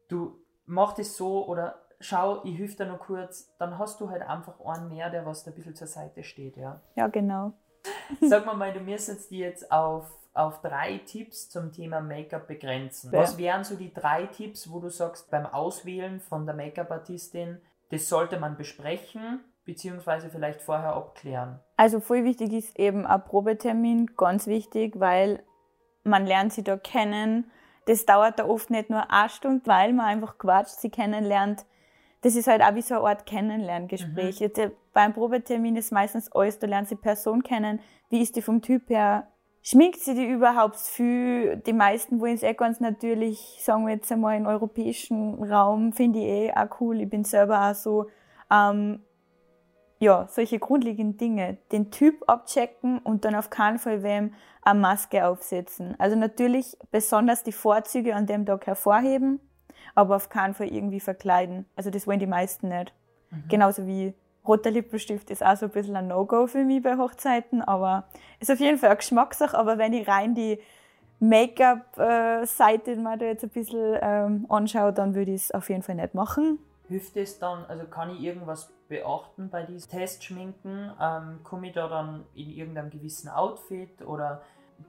du 0.07 0.39
mach 0.65 0.93
das 0.93 1.15
so 1.15 1.45
oder 1.47 1.75
schau, 1.99 2.43
ich 2.43 2.55
hilf 2.55 2.75
dir 2.75 2.85
noch 2.85 2.99
kurz, 2.99 3.53
dann 3.57 3.77
hast 3.77 3.99
du 3.99 4.09
halt 4.09 4.21
einfach 4.21 4.59
einen 4.61 4.89
mehr, 4.89 5.09
der 5.09 5.25
was 5.25 5.43
da 5.43 5.51
ein 5.51 5.55
bisschen 5.55 5.75
zur 5.75 5.87
Seite 5.87 6.23
steht, 6.23 6.57
ja. 6.57 6.81
Ja, 6.95 7.07
genau. 7.07 7.53
Sag 8.21 8.45
mal 8.45 8.55
mal, 8.55 8.73
du 8.73 8.79
müsstest 8.79 9.31
die 9.31 9.39
jetzt 9.39 9.71
auf, 9.71 10.11
auf 10.33 10.61
drei 10.61 10.99
Tipps 10.99 11.49
zum 11.49 11.71
Thema 11.71 11.99
Make-up 12.01 12.47
begrenzen. 12.47 13.11
Ja. 13.11 13.21
Was 13.21 13.37
wären 13.37 13.63
so 13.63 13.75
die 13.75 13.93
drei 13.93 14.27
Tipps, 14.27 14.71
wo 14.71 14.79
du 14.79 14.89
sagst, 14.89 15.31
beim 15.31 15.45
Auswählen 15.45 16.19
von 16.19 16.45
der 16.45 16.55
Make-up-Artistin, 16.55 17.59
das 17.89 18.07
sollte 18.09 18.39
man 18.39 18.57
besprechen, 18.57 19.43
beziehungsweise 19.67 20.29
vielleicht 20.29 20.61
vorher 20.61 20.95
abklären? 20.95 21.59
Also 21.75 21.99
voll 21.99 22.23
wichtig 22.23 22.53
ist 22.53 22.79
eben 22.79 23.05
ein 23.05 23.23
Probetermin, 23.23 24.07
ganz 24.17 24.47
wichtig, 24.47 24.99
weil 24.99 25.43
man 26.03 26.25
lernt 26.25 26.53
sie 26.53 26.63
da 26.63 26.77
kennen. 26.77 27.51
Das 27.85 28.05
dauert 28.05 28.39
da 28.39 28.45
oft 28.47 28.71
nicht 28.71 28.89
nur 28.89 29.11
eine 29.11 29.29
Stunde, 29.29 29.61
weil 29.65 29.93
man 29.93 30.07
einfach 30.07 30.37
quatscht, 30.37 30.79
sie 30.79 30.89
kennenlernt. 30.89 31.65
Das 32.21 32.35
ist 32.35 32.47
halt 32.47 32.63
auch 32.63 32.73
wie 32.73 32.81
so 32.81 32.95
eine 32.95 33.03
Art 33.03 33.25
Kennenlerngespräch. 33.25 34.39
Jetzt, 34.39 34.57
äh, 34.57 34.71
beim 34.93 35.13
Probetermin 35.13 35.75
ist 35.75 35.91
meistens 35.91 36.31
alles, 36.31 36.57
du 36.57 36.65
lernst 36.65 36.91
die 36.91 36.95
Person 36.95 37.43
kennen, 37.43 37.79
wie 38.09 38.21
ist 38.21 38.35
die 38.35 38.41
vom 38.41 38.61
Typ 38.61 38.89
her, 38.89 39.27
schminkt 39.61 39.99
sie 39.99 40.15
die 40.15 40.25
überhaupt 40.25 40.77
viel? 40.77 41.57
Die 41.57 41.73
meisten 41.73 42.19
wollen 42.21 42.35
es 42.35 42.43
eh 42.43 42.53
ganz 42.53 42.79
natürlich, 42.79 43.59
sagen 43.61 43.85
wir 43.85 43.93
jetzt 43.93 44.11
einmal, 44.11 44.37
im 44.37 44.47
europäischen 44.47 45.43
Raum, 45.43 45.91
finde 45.91 46.19
ich 46.19 46.25
eh 46.25 46.53
auch 46.53 46.79
cool. 46.79 47.01
Ich 47.01 47.09
bin 47.09 47.25
selber 47.25 47.69
auch 47.69 47.75
so. 47.75 48.07
Ähm, 48.49 49.01
ja, 49.99 50.27
solche 50.29 50.59
grundlegenden 50.59 51.17
Dinge. 51.17 51.57
Den 51.71 51.91
Typ 51.91 52.23
abchecken 52.27 52.99
und 52.99 53.25
dann 53.25 53.35
auf 53.35 53.49
keinen 53.49 53.79
Fall 53.79 54.03
wem 54.03 54.33
eine 54.61 54.79
Maske 54.79 55.25
aufsetzen. 55.25 55.95
Also 55.97 56.15
natürlich 56.15 56.77
besonders 56.91 57.43
die 57.43 57.51
Vorzüge 57.51 58.15
an 58.15 58.25
dem 58.25 58.45
Tag 58.45 58.67
hervorheben, 58.67 59.39
aber 59.95 60.15
auf 60.15 60.29
keinen 60.29 60.53
Fall 60.53 60.67
irgendwie 60.67 60.99
verkleiden. 60.99 61.65
Also 61.75 61.89
das 61.89 62.05
wollen 62.05 62.19
die 62.19 62.27
meisten 62.27 62.67
nicht. 62.67 62.93
Genauso 63.49 63.85
wie 63.87 64.13
roter 64.47 64.71
Lippenstift 64.71 65.29
ist 65.29 65.43
auch 65.43 65.57
so 65.57 65.65
ein 65.65 65.71
bisschen 65.71 65.95
ein 65.95 66.07
No-Go 66.07 66.47
für 66.47 66.63
mich 66.63 66.81
bei 66.81 66.97
Hochzeiten, 66.97 67.61
aber 67.61 68.07
ist 68.39 68.49
auf 68.49 68.59
jeden 68.59 68.77
Fall 68.77 68.89
eine 68.89 68.97
Geschmackssache. 68.97 69.57
Aber 69.57 69.77
wenn 69.77 69.93
ich 69.93 70.07
rein 70.07 70.33
die 70.33 70.59
Make-up-Seite 71.19 72.95
mal 72.97 73.17
da 73.17 73.25
jetzt 73.25 73.43
ein 73.43 73.49
bisschen 73.49 73.97
ähm, 74.01 74.45
anschaue, 74.49 74.93
dann 74.93 75.15
würde 75.15 75.31
ich 75.31 75.43
es 75.43 75.51
auf 75.51 75.69
jeden 75.69 75.81
Fall 75.81 75.95
nicht 75.95 76.13
machen. 76.13 76.59
Hilft 76.87 77.17
es 77.17 77.39
dann, 77.39 77.65
also 77.65 77.85
kann 77.85 78.11
ich 78.11 78.21
irgendwas 78.21 78.71
beachten 78.87 79.49
bei 79.49 79.63
diesem 79.63 79.89
Testschminken? 79.89 80.91
Ähm, 80.99 81.39
komme 81.43 81.67
ich 81.67 81.73
da 81.73 81.87
dann 81.87 82.25
in 82.33 82.49
irgendeinem 82.49 82.89
gewissen 82.89 83.29
Outfit 83.29 84.01
oder 84.01 84.41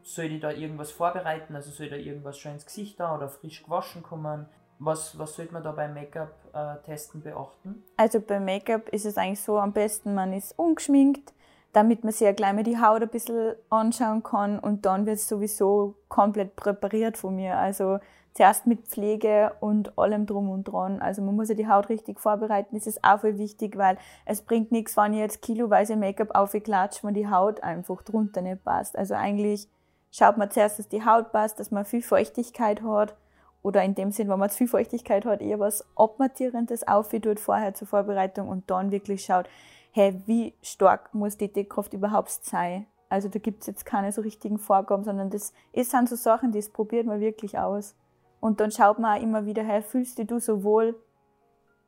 soll 0.02 0.26
ich 0.26 0.40
da 0.40 0.50
irgendwas 0.50 0.90
vorbereiten? 0.90 1.54
Also 1.54 1.70
soll 1.70 1.88
da 1.88 1.96
irgendwas 1.96 2.38
schon 2.38 2.52
ins 2.52 2.66
Gesicht 2.66 3.00
da 3.00 3.14
oder 3.14 3.28
frisch 3.28 3.62
gewaschen 3.62 4.02
kommen? 4.02 4.46
Was, 4.78 5.18
was 5.18 5.34
sollte 5.34 5.52
man 5.52 5.64
da 5.64 5.72
beim 5.72 5.94
Make-up-Testen 5.94 7.22
beachten? 7.22 7.82
Also 7.96 8.20
beim 8.20 8.44
Make-up 8.44 8.88
ist 8.90 9.06
es 9.06 9.18
eigentlich 9.18 9.40
so 9.40 9.58
am 9.58 9.72
besten, 9.72 10.14
man 10.14 10.32
ist 10.32 10.56
ungeschminkt, 10.56 11.32
damit 11.72 12.04
man 12.04 12.12
sich 12.12 12.20
ja 12.20 12.32
gleich 12.32 12.52
mal 12.52 12.62
die 12.62 12.80
Haut 12.80 13.02
ein 13.02 13.08
bisschen 13.08 13.56
anschauen 13.70 14.22
kann 14.22 14.58
und 14.58 14.86
dann 14.86 15.04
wird 15.04 15.16
es 15.16 15.28
sowieso 15.28 15.96
komplett 16.08 16.54
präpariert 16.54 17.16
von 17.16 17.34
mir. 17.34 17.56
Also 17.56 17.98
zuerst 18.38 18.68
mit 18.68 18.86
Pflege 18.86 19.52
und 19.58 19.98
allem 19.98 20.24
drum 20.24 20.48
und 20.48 20.62
dran. 20.62 21.02
Also 21.02 21.22
man 21.22 21.34
muss 21.34 21.48
ja 21.48 21.56
die 21.56 21.66
Haut 21.66 21.88
richtig 21.88 22.20
vorbereiten, 22.20 22.76
das 22.76 22.86
ist 22.86 23.02
auch 23.02 23.18
voll 23.18 23.36
wichtig, 23.36 23.76
weil 23.76 23.98
es 24.26 24.42
bringt 24.42 24.70
nichts, 24.70 24.96
wenn 24.96 25.12
ich 25.12 25.18
jetzt 25.18 25.42
kiloweise 25.42 25.96
Make-up 25.96 26.36
aufklatsche, 26.36 27.04
wenn 27.04 27.14
die 27.14 27.28
Haut 27.28 27.64
einfach 27.64 28.00
drunter 28.02 28.40
nicht 28.40 28.64
passt. 28.64 28.96
Also 28.96 29.14
eigentlich 29.14 29.66
schaut 30.12 30.38
man 30.38 30.52
zuerst, 30.52 30.78
dass 30.78 30.88
die 30.88 31.04
Haut 31.04 31.32
passt, 31.32 31.58
dass 31.58 31.72
man 31.72 31.84
viel 31.84 32.00
Feuchtigkeit 32.00 32.80
hat 32.82 33.16
oder 33.64 33.82
in 33.82 33.96
dem 33.96 34.12
Sinn, 34.12 34.28
wenn 34.28 34.38
man 34.38 34.50
zu 34.50 34.58
viel 34.58 34.68
Feuchtigkeit 34.68 35.24
hat, 35.24 35.42
eher 35.42 35.58
was 35.58 35.84
Abmattierendes 35.96 36.86
aufgetut 36.86 37.40
vorher 37.40 37.74
zur 37.74 37.88
Vorbereitung 37.88 38.48
und 38.48 38.70
dann 38.70 38.92
wirklich 38.92 39.24
schaut, 39.24 39.48
hey, 39.90 40.14
wie 40.26 40.54
stark 40.62 41.12
muss 41.12 41.36
die 41.36 41.52
Deckkraft 41.52 41.92
überhaupt 41.92 42.30
sein? 42.30 42.86
Also 43.08 43.28
da 43.28 43.40
gibt's 43.40 43.66
jetzt 43.66 43.84
keine 43.84 44.12
so 44.12 44.20
richtigen 44.20 44.58
Vorgaben, 44.58 45.02
sondern 45.02 45.28
das 45.28 45.52
sind 45.74 46.08
so 46.08 46.14
Sachen, 46.14 46.52
das 46.52 46.68
probiert 46.68 47.04
man 47.04 47.18
wirklich 47.18 47.58
aus. 47.58 47.96
Und 48.40 48.60
dann 48.60 48.70
schaut 48.70 48.98
man 48.98 49.18
auch 49.18 49.22
immer 49.22 49.46
wieder, 49.46 49.62
hey, 49.62 49.82
fühlst 49.82 50.18
dich 50.18 50.26
du 50.26 50.38
so 50.38 50.62
wohl? 50.62 50.94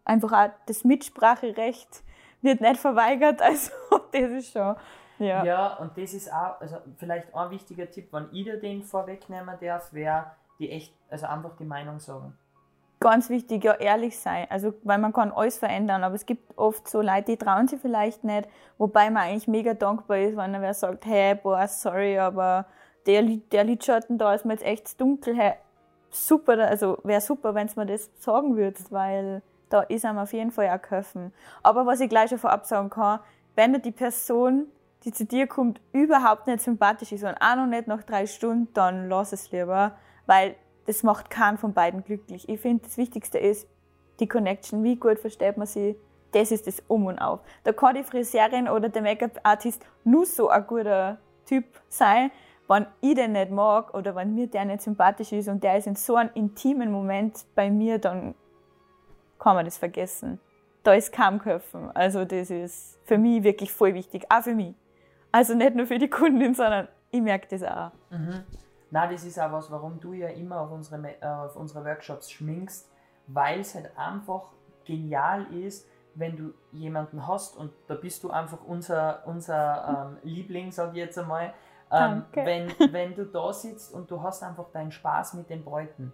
Einfach 0.05 0.33
auch 0.33 0.51
das 0.67 0.85
Mitspracherecht 0.85 2.03
wird 2.43 2.61
nicht 2.61 2.77
verweigert, 2.79 3.41
also 3.43 3.73
das 4.13 4.31
ist 4.31 4.53
schon, 4.53 4.75
ja. 5.19 5.45
Ja, 5.45 5.77
und 5.77 5.97
das 5.97 6.15
ist 6.15 6.33
auch, 6.33 6.61
also 6.61 6.77
vielleicht 6.97 7.35
ein 7.35 7.51
wichtiger 7.51 7.91
Tipp, 7.91 8.13
wenn 8.13 8.29
ich 8.33 8.45
dir 8.45 8.59
den 8.59 8.83
vorwegnehmen 8.83 9.57
darf, 9.61 9.93
wäre 9.93 10.33
die 10.59 10.71
echt, 10.71 10.95
also 11.11 11.27
einfach 11.27 11.57
die 11.57 11.65
Meinung 11.65 11.99
sagen. 12.01 12.37
ganz 13.01 13.31
wichtig, 13.31 13.65
ja, 13.65 13.75
ehrlich 13.75 14.19
sein. 14.19 14.47
Also, 14.51 14.75
weil 14.83 14.99
man 14.99 15.13
kann 15.13 15.33
alles 15.33 15.59
verändern, 15.59 16.05
aber 16.05 16.15
es 16.15 16.27
gibt 16.27 16.59
oft 16.59 16.89
so 16.89 17.01
Leute, 17.01 17.33
die 17.33 17.37
trauen 17.37 17.69
sich 17.69 17.81
vielleicht 17.81 18.25
nicht, 18.25 18.49
wobei 18.79 19.11
man 19.11 19.25
eigentlich 19.25 19.49
mega 19.49 19.75
dankbar 19.75 20.19
ist, 20.19 20.37
wenn 20.37 20.53
wer 20.61 20.75
sagt, 20.75 21.07
hey, 21.07 21.35
boah, 21.35 21.67
sorry, 21.69 22.19
aber 22.19 22.67
der, 23.07 23.23
der 23.23 23.65
Lidschatten 23.65 24.19
da 24.19 24.35
ist 24.35 24.45
mir 24.45 24.53
jetzt 24.55 24.65
echt 24.65 25.01
dunkel, 25.01 25.37
hey, 25.37 25.55
super, 26.11 26.59
also 26.59 26.99
wäre 27.05 27.21
super, 27.21 27.55
wenn 27.55 27.67
du 27.67 27.81
mir 27.81 27.87
das 27.87 28.11
sagen 28.19 28.57
würdest, 28.57 28.93
weil 28.93 29.43
da 29.69 29.83
ist 29.83 30.05
einem 30.05 30.19
auf 30.19 30.33
jeden 30.33 30.51
Fall 30.51 30.69
auch 30.71 30.83
geholfen. 30.83 31.33
Aber 31.63 31.87
was 31.87 32.01
ich 32.01 32.09
gleich 32.09 32.31
schon 32.31 32.39
vorab 32.39 32.67
sagen 32.67 32.91
kann, 32.91 33.21
wenn 33.55 33.73
dir 33.73 33.79
die 33.79 33.93
Person, 33.93 34.67
die 35.05 35.13
zu 35.13 35.25
dir 35.25 35.47
kommt, 35.47 35.81
überhaupt 35.93 36.47
nicht 36.47 36.61
sympathisch 36.61 37.13
ist 37.13 37.25
und 37.25 37.37
auch 37.41 37.57
noch 37.57 37.67
nicht 37.67 37.87
nach 37.87 38.03
drei 38.03 38.27
Stunden, 38.27 38.69
dann 38.75 39.09
lass 39.09 39.33
es 39.33 39.51
lieber, 39.53 39.97
weil 40.27 40.57
das 40.87 41.03
macht 41.03 41.31
keinen 41.31 41.57
von 41.57 41.73
beiden 41.73 42.05
glücklich. 42.05 42.49
Ich 42.49 42.61
finde, 42.61 42.85
das 42.85 42.97
Wichtigste 42.99 43.39
ist 43.39 43.69
die 44.19 44.29
Connection. 44.29 44.83
Wie 44.83 44.97
gut 44.97 45.19
versteht 45.19 45.57
man 45.57 45.67
sie? 45.67 45.97
Das 46.33 46.51
ist 46.51 46.67
das 46.67 46.83
Um 46.87 47.07
und 47.07 47.19
Auf. 47.19 47.41
Da 47.65 47.73
kann 47.73 47.95
die 47.95 48.05
Friseurin 48.05 48.69
oder 48.69 48.89
der 48.89 49.03
Make-up-Artist 49.03 49.85
nur 50.05 50.27
so 50.27 50.49
ein 50.49 50.67
guter 50.67 51.19
Typ 51.47 51.65
sein, 51.89 52.31
wenn 52.71 52.87
ich 53.01 53.17
den 53.17 53.33
nicht 53.33 53.51
mag 53.51 53.93
oder 53.95 54.15
wenn 54.15 54.33
mir 54.33 54.47
der 54.47 54.65
nicht 54.65 54.83
sympathisch 54.83 55.33
ist 55.33 55.49
und 55.49 55.65
der 55.65 55.77
ist 55.77 55.89
in 55.89 55.97
so 55.97 56.15
einem 56.15 56.31
intimen 56.35 56.93
Moment 56.93 57.45
bei 57.57 57.69
mir, 57.69 57.99
dann 57.99 58.37
kann 59.41 59.57
man 59.57 59.65
das 59.65 59.77
vergessen. 59.77 60.39
Da 60.85 60.95
ist 60.95 61.13
kaum 61.13 61.41
geholfen. 61.41 61.91
Also 61.95 62.25
das 62.25 62.49
ist 62.49 63.01
für 63.05 63.19
mich 63.19 63.43
wirklich 63.43 63.73
voll 63.73 63.95
wichtig, 63.95 64.25
auch 64.29 64.43
für 64.43 64.55
mich. 64.55 64.77
Also 65.33 65.55
nicht 65.55 65.75
nur 65.75 65.87
für 65.87 65.99
die 65.99 66.09
Kundin, 66.09 66.55
sondern 66.55 66.87
ich 67.11 67.21
merke 67.21 67.49
das 67.49 67.65
auch. 67.65 67.91
Mhm. 68.11 68.45
Na, 68.93 69.09
das 69.09 69.25
ist 69.25 69.41
auch 69.41 69.51
was, 69.51 69.69
warum 69.73 69.99
du 69.99 70.13
ja 70.13 70.29
immer 70.29 70.61
auf 70.61 70.71
unsere, 70.71 70.97
äh, 71.21 71.27
auf 71.27 71.57
unsere 71.57 71.85
Workshops 71.85 72.31
schminkst, 72.31 72.89
weil 73.27 73.61
es 73.61 73.75
halt 73.75 73.91
einfach 73.99 74.45
genial 74.85 75.53
ist, 75.53 75.89
wenn 76.15 76.37
du 76.37 76.55
jemanden 76.71 77.27
hast 77.27 77.57
und 77.57 77.73
da 77.89 77.95
bist 77.95 78.23
du 78.23 78.31
einfach 78.31 78.59
unser, 78.65 79.27
unser 79.27 80.13
ähm, 80.23 80.31
Liebling, 80.31 80.71
sag 80.71 80.91
ich 80.91 80.99
jetzt 80.99 81.19
einmal. 81.19 81.53
Ähm, 81.93 82.25
wenn, 82.33 82.73
wenn 82.93 83.15
du 83.15 83.27
da 83.27 83.53
sitzt 83.53 83.93
und 83.93 84.11
du 84.11 84.23
hast 84.23 84.43
einfach 84.43 84.71
deinen 84.71 84.93
Spaß 84.93 85.35
mit 85.35 85.51
den 85.51 85.65
Bräuten. 85.65 86.13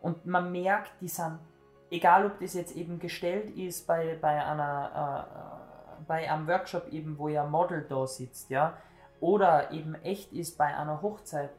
Und 0.00 0.26
man 0.26 0.52
merkt, 0.52 0.92
die 1.00 1.08
sind, 1.08 1.38
egal 1.90 2.26
ob 2.26 2.38
das 2.38 2.54
jetzt 2.54 2.76
eben 2.76 2.98
gestellt 2.98 3.56
ist 3.56 3.86
bei, 3.86 4.16
bei, 4.20 4.44
einer, 4.44 5.26
äh, 5.98 6.02
bei 6.06 6.30
einem 6.30 6.46
Workshop 6.46 6.88
eben, 6.92 7.18
wo 7.18 7.28
ja 7.28 7.44
Model 7.44 7.84
da 7.88 8.06
sitzt, 8.06 8.50
ja, 8.50 8.76
oder 9.20 9.72
eben 9.72 9.96
echt 9.96 10.32
ist 10.32 10.56
bei 10.56 10.66
einer 10.66 11.02
Hochzeit, 11.02 11.50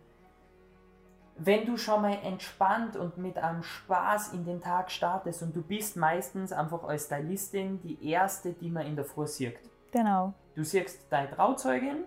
wenn 1.35 1.65
du 1.65 1.77
schon 1.77 2.01
mal 2.01 2.17
entspannt 2.23 2.95
und 2.95 3.17
mit 3.17 3.37
einem 3.37 3.63
Spaß 3.63 4.33
in 4.33 4.45
den 4.45 4.61
Tag 4.61 4.91
startest 4.91 5.41
und 5.41 5.55
du 5.55 5.61
bist 5.61 5.95
meistens 5.95 6.51
einfach 6.51 6.83
als 6.83 7.05
Stylistin 7.05 7.81
die 7.81 8.09
erste, 8.09 8.53
die 8.53 8.69
man 8.69 8.85
in 8.85 8.95
der 8.95 9.05
Früh 9.05 9.25
sieht. 9.25 9.57
Genau. 9.91 10.33
Du 10.55 10.63
siehst 10.63 11.11
deine 11.11 11.31
Trauzeugin 11.31 12.05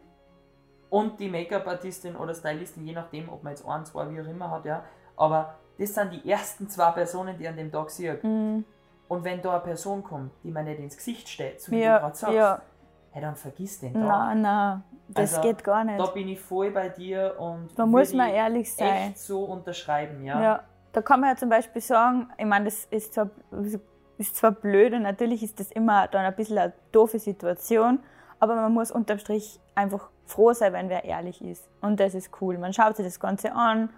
und 0.93 1.19
die 1.19 1.31
Make-up-Artistin 1.31 2.15
oder 2.17 2.35
Stylistin, 2.35 2.87
je 2.87 2.93
nachdem, 2.93 3.31
ob 3.31 3.43
man 3.43 3.55
jetzt 3.55 3.67
ein, 3.67 3.83
zwei, 3.87 4.11
wie 4.11 4.21
auch 4.21 4.27
immer 4.27 4.51
hat, 4.51 4.67
ja. 4.67 4.85
Aber 5.17 5.55
das 5.79 5.95
sind 5.95 6.13
die 6.13 6.31
ersten 6.31 6.69
zwei 6.69 6.91
Personen, 6.91 7.39
die 7.39 7.49
an 7.49 7.57
dem 7.57 7.73
Tag 7.73 7.89
sieht. 7.89 8.23
Mm, 8.23 8.59
Und 9.09 9.25
wenn 9.25 9.41
da 9.41 9.53
eine 9.53 9.61
Person 9.61 10.03
kommt, 10.05 10.33
die 10.45 10.51
mir 10.51 10.63
nicht 10.63 10.81
ins 10.81 10.95
Gesicht 10.97 11.31
steht, 11.31 11.63
so 11.63 11.73
wie 11.73 11.77
du 11.77 11.83
ja, 11.83 11.99
gerade 11.99 12.15
sagst, 12.15 12.35
ja. 12.35 12.61
hey, 13.11 13.23
dann 13.23 13.35
vergiss 13.37 13.81
den 13.81 13.95
Tag. 13.95 14.03
Nein, 14.03 14.41
nein, 14.43 14.83
das 15.09 15.35
Also, 15.35 15.49
geht 15.49 15.65
gar 15.65 15.83
nicht. 15.83 15.99
Da 15.99 16.07
bin 16.07 16.29
ich 16.29 16.39
voll 16.41 16.71
bei 16.71 16.91
dir 16.91 17.37
und 17.39 17.71
Da 17.75 17.87
muss 17.87 18.13
man 18.13 18.29
ich 18.29 18.35
ehrlich 18.35 18.75
sein. 18.75 19.09
echt 19.13 19.19
so 19.19 19.45
unterschreiben, 19.45 20.23
ja. 20.25 20.43
Ja. 20.43 20.61
Da 20.93 21.01
kann 21.01 21.21
man 21.21 21.31
ja 21.31 21.37
zum 21.37 21.49
Beispiel 21.49 21.81
sagen, 21.81 22.29
ich 22.37 22.45
meine, 22.45 22.67
das 22.67 22.85
ist 22.91 23.15
zwar, 23.15 23.31
ist 24.19 24.37
zwar 24.37 24.53
blöd 24.53 24.93
und 24.93 25.03
natürlich 25.05 25.43
ist 25.43 25.59
das 25.59 25.73
immer 25.73 26.07
dann 26.09 26.27
ein 26.27 26.37
bisschen 26.37 26.59
eine 26.59 26.75
doofe 26.93 27.19
Situation, 27.19 28.01
aber 28.41 28.57
man 28.57 28.75
muss 28.75 28.91
unterm 28.91 29.19
Strich 29.19 29.59
einfach 29.75 30.11
froh 30.26 30.52
sein, 30.52 30.73
wenn 30.73 30.88
wer 30.88 31.05
ehrlich 31.05 31.43
ist. 31.43 31.69
Und 31.81 32.00
das 32.00 32.14
ist 32.14 32.31
cool. 32.41 32.59
Man 32.59 32.73
schaut 32.73 32.97
sich 32.97 33.05
das 33.07 33.21
Ganze 33.21 33.55
an, 33.55 33.91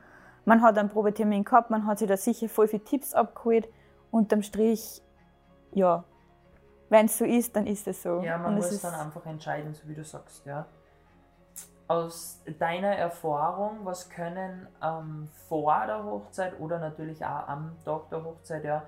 man 0.45 0.63
hat 0.63 0.77
einen 0.77 0.89
Probetermin 0.89 1.45
gehabt, 1.45 1.71
man 1.71 1.87
hat 1.87 1.99
sich 1.99 2.09
da 2.09 2.17
sicher 2.17 2.49
voll 2.49 2.69
viele 2.69 2.85
Tipps 2.85 3.15
abgeholt. 3.15 3.69
Unterm 4.11 4.43
Strich, 4.43 5.03
ja, 5.73 6.05
wenn 6.91 7.07
es 7.07 7.19
so 7.19 7.25
ist, 7.25 7.57
dann 7.57 7.67
ist 7.67 7.89
es 7.89 8.03
so. 8.03 8.21
Ja, 8.21 8.39
man 8.39 8.55
und 8.55 8.57
muss 8.57 8.81
dann 8.81 8.95
einfach 8.95 9.25
entscheiden, 9.27 9.75
so 9.75 9.89
wie 9.89 9.95
du 9.95 10.05
sagst, 10.05 10.45
ja. 10.47 10.67
Aus 11.87 12.41
deiner 12.59 12.95
Erfahrung, 12.95 13.81
was 13.83 14.09
können 14.09 14.69
ähm, 14.83 15.29
vor 15.49 15.85
der 15.87 16.03
Hochzeit 16.05 16.59
oder 16.59 16.79
natürlich 16.79 17.25
auch 17.25 17.47
am 17.47 17.77
Tag 17.85 18.09
der 18.09 18.25
Hochzeit 18.25 18.65
ja 18.65 18.85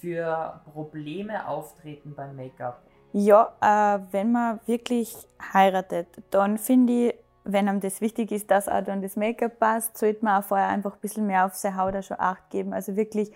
für 0.00 0.60
Probleme 0.72 1.46
auftreten 1.46 2.14
beim 2.14 2.36
Make-up? 2.36 2.80
Ja, 3.12 3.54
äh, 3.60 4.00
wenn 4.12 4.32
man 4.32 4.60
wirklich 4.66 5.16
heiratet, 5.52 6.08
dann 6.30 6.58
finde 6.58 6.92
ich, 6.92 7.14
wenn 7.44 7.68
einem 7.68 7.80
das 7.80 8.02
wichtig 8.02 8.30
ist, 8.30 8.50
dass 8.50 8.68
auch 8.68 8.84
dann 8.84 9.00
das 9.00 9.16
Make-up 9.16 9.58
passt, 9.58 9.96
sollte 9.96 10.22
man 10.24 10.42
auch 10.42 10.46
vorher 10.46 10.68
einfach 10.68 10.94
ein 10.94 11.00
bisschen 11.00 11.26
mehr 11.26 11.46
auf 11.46 11.54
seine 11.54 11.76
Haut 11.76 11.96
auch 11.96 12.02
schon 12.02 12.20
Acht 12.20 12.50
geben. 12.50 12.74
Also 12.74 12.96
wirklich, 12.96 13.32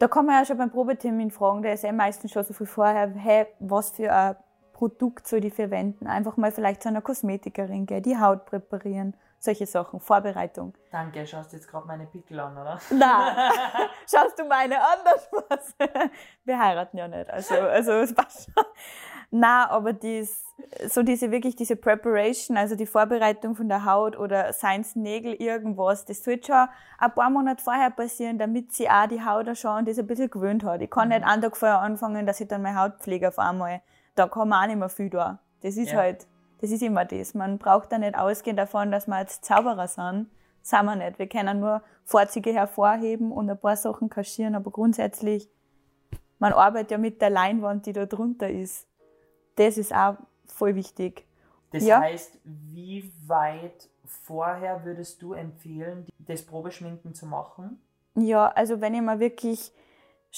da 0.00 0.08
kann 0.08 0.26
man 0.26 0.34
ja 0.36 0.44
schon 0.44 0.58
beim 0.58 0.70
Probetermin 0.70 1.30
fragen, 1.30 1.62
der 1.62 1.74
ist 1.74 1.84
ja 1.84 1.92
meistens 1.92 2.32
schon 2.32 2.42
so 2.42 2.52
viel 2.52 2.66
vorher, 2.66 3.08
hey, 3.14 3.46
was 3.60 3.90
für 3.90 4.12
ein 4.12 4.36
Produkt 4.72 5.28
soll 5.28 5.44
ich 5.44 5.54
verwenden? 5.54 6.08
Einfach 6.08 6.36
mal 6.36 6.50
vielleicht 6.50 6.82
zu 6.82 6.88
einer 6.88 7.00
Kosmetikerin 7.00 7.86
gehen, 7.86 8.02
die 8.02 8.18
Haut 8.18 8.44
präparieren, 8.46 9.14
solche 9.38 9.66
Sachen, 9.66 10.00
Vorbereitung. 10.00 10.74
Danke, 10.90 11.26
schaust 11.26 11.52
jetzt 11.52 11.68
gerade 11.68 11.86
meine 11.86 12.06
Pickel 12.06 12.40
an, 12.40 12.56
oder? 12.56 12.78
Na, 12.90 13.50
schaust 14.10 14.38
du 14.38 14.44
meine 14.44 14.80
an, 14.80 14.98
das 15.04 15.28
was? 15.32 15.74
Wir 16.44 16.58
heiraten 16.58 16.96
ja 16.98 17.08
nicht, 17.08 17.28
also, 17.30 17.54
also 17.54 17.92
es 17.92 18.14
passt 18.14 18.50
schon. 18.52 18.64
Na, 19.30 19.68
aber 19.70 19.92
dies, 19.92 20.44
so 20.88 21.02
diese 21.02 21.32
wirklich 21.32 21.56
diese 21.56 21.74
Preparation, 21.74 22.56
also 22.56 22.76
die 22.76 22.86
Vorbereitung 22.86 23.56
von 23.56 23.68
der 23.68 23.84
Haut 23.84 24.16
oder 24.16 24.52
seins 24.52 24.94
Nägel, 24.94 25.34
irgendwas, 25.34 26.04
das 26.04 26.22
sollte 26.22 26.46
schon 26.46 26.68
ein 26.98 27.12
paar 27.12 27.28
Monate 27.30 27.62
vorher 27.62 27.90
passieren, 27.90 28.38
damit 28.38 28.72
sie 28.72 28.88
auch 28.88 29.08
die 29.08 29.24
Haut 29.24 29.46
schon 29.58 29.84
das 29.84 29.98
ein 29.98 30.06
bisschen 30.06 30.30
gewöhnt 30.30 30.62
hat. 30.62 30.80
Ich 30.80 30.90
kann 30.90 31.08
Mhm. 31.08 31.14
nicht 31.14 31.26
einen 31.26 31.42
Tag 31.42 31.56
vorher 31.56 31.80
anfangen, 31.80 32.24
dass 32.24 32.40
ich 32.40 32.46
dann 32.48 32.62
meine 32.62 32.80
Haut 32.80 33.00
pflege 33.00 33.28
auf 33.28 33.38
einmal. 33.40 33.80
Da 34.14 34.28
kann 34.28 34.48
man 34.48 34.62
auch 34.62 34.66
nicht 34.68 34.78
mehr 34.78 34.88
viel 34.88 35.10
da. 35.10 35.38
Das 35.62 35.76
ist 35.76 35.90
Ja. 35.90 35.98
halt, 35.98 36.26
das 36.60 36.70
ist 36.70 36.82
immer 36.82 37.04
das. 37.04 37.34
Man 37.34 37.58
braucht 37.58 37.92
da 37.92 37.98
nicht 37.98 38.16
ausgehen 38.16 38.56
davon, 38.56 38.90
dass 38.90 39.06
wir 39.06 39.20
jetzt 39.20 39.44
Zauberer 39.44 39.88
sind. 39.88 40.28
Sind 40.62 40.84
wir 40.84 40.96
nicht. 40.96 41.18
Wir 41.18 41.28
können 41.28 41.60
nur 41.60 41.82
Vorzüge 42.04 42.52
hervorheben 42.52 43.30
und 43.32 43.48
ein 43.50 43.58
paar 43.58 43.76
Sachen 43.76 44.08
kaschieren, 44.08 44.54
aber 44.54 44.70
grundsätzlich, 44.70 45.48
man 46.38 46.52
arbeitet 46.52 46.90
ja 46.92 46.98
mit 46.98 47.20
der 47.22 47.30
Leinwand, 47.30 47.86
die 47.86 47.92
da 47.92 48.06
drunter 48.06 48.50
ist. 48.50 48.86
Das 49.56 49.78
ist 49.78 49.94
auch 49.94 50.16
voll 50.46 50.74
wichtig. 50.74 51.26
Das 51.70 51.84
Ja. 51.84 52.00
heißt, 52.00 52.38
wie 52.44 53.12
weit 53.26 53.88
vorher 54.04 54.84
würdest 54.84 55.22
du 55.22 55.32
empfehlen, 55.34 56.06
das 56.18 56.42
Probeschminken 56.42 57.14
zu 57.14 57.26
machen? 57.26 57.80
Ja, 58.14 58.48
also 58.48 58.80
wenn 58.80 58.94
ich 58.94 59.02
mir 59.02 59.18
wirklich 59.20 59.72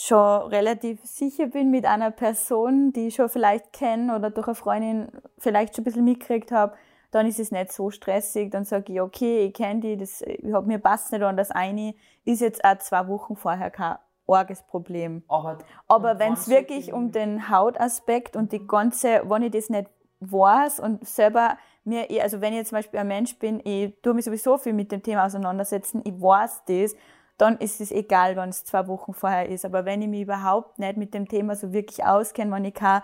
schon 0.06 0.48
relativ 0.48 1.04
sicher 1.04 1.46
bin 1.46 1.70
mit 1.70 1.84
einer 1.84 2.10
Person, 2.10 2.92
die 2.92 3.08
ich 3.08 3.16
schon 3.16 3.28
vielleicht 3.28 3.72
kenne 3.72 4.14
oder 4.14 4.30
durch 4.30 4.46
eine 4.46 4.54
Freundin 4.54 5.08
vielleicht 5.38 5.74
schon 5.74 5.82
ein 5.82 5.84
bisschen 5.86 6.04
mitgekriegt 6.04 6.52
habe, 6.52 6.76
dann 7.10 7.26
ist 7.26 7.40
es 7.40 7.50
nicht 7.50 7.72
so 7.72 7.90
stressig. 7.90 8.50
Dann 8.50 8.64
sage 8.64 8.92
ich, 8.92 9.00
okay, 9.00 9.46
ich 9.46 9.54
kenne 9.54 9.80
die, 9.80 9.96
das, 9.96 10.22
ich 10.22 10.52
hab, 10.52 10.66
mir 10.66 10.78
passt 10.78 11.10
nicht 11.10 11.22
an 11.22 11.36
das 11.36 11.50
eine, 11.50 11.94
ist 12.24 12.40
jetzt 12.40 12.64
auch 12.64 12.78
zwei 12.78 13.08
Wochen 13.08 13.34
vorher 13.34 13.70
kein 13.70 13.96
arges 14.28 14.62
Problem. 14.62 15.22
Aber, 15.26 15.58
Aber 15.88 16.18
wenn 16.18 16.34
es 16.34 16.48
wirklich 16.48 16.92
um 16.92 17.10
den 17.10 17.48
Hautaspekt 17.48 18.36
und 18.36 18.52
die 18.52 18.64
ganze, 18.66 19.22
wenn 19.24 19.42
ich 19.42 19.50
das 19.50 19.68
nicht 19.68 19.88
weiß 20.20 20.80
und 20.80 21.06
selber 21.06 21.56
mir, 21.84 22.06
also 22.22 22.40
wenn 22.40 22.52
ich 22.52 22.58
jetzt 22.58 22.68
zum 22.68 22.78
Beispiel 22.78 23.00
ein 23.00 23.08
Mensch 23.08 23.36
bin, 23.38 23.60
ich 23.64 23.94
tue 24.02 24.14
mich 24.14 24.24
sowieso 24.24 24.58
viel 24.58 24.74
mit 24.74 24.92
dem 24.92 25.02
Thema 25.02 25.26
auseinandersetzen, 25.26 26.02
ich 26.04 26.20
weiß 26.20 26.64
das, 26.66 26.94
dann 27.38 27.56
ist 27.58 27.80
es 27.80 27.90
egal, 27.90 28.36
wenn 28.36 28.50
es 28.50 28.64
zwei 28.64 28.86
Wochen 28.88 29.14
vorher 29.14 29.48
ist. 29.48 29.64
Aber 29.64 29.84
wenn 29.84 30.02
ich 30.02 30.08
mich 30.08 30.22
überhaupt 30.22 30.78
nicht 30.78 30.96
mit 30.96 31.14
dem 31.14 31.28
Thema 31.28 31.54
so 31.56 31.72
wirklich 31.72 32.04
auskenne, 32.04 32.52
wenn 32.52 32.64
ich 32.64 32.74
kein 32.74 33.02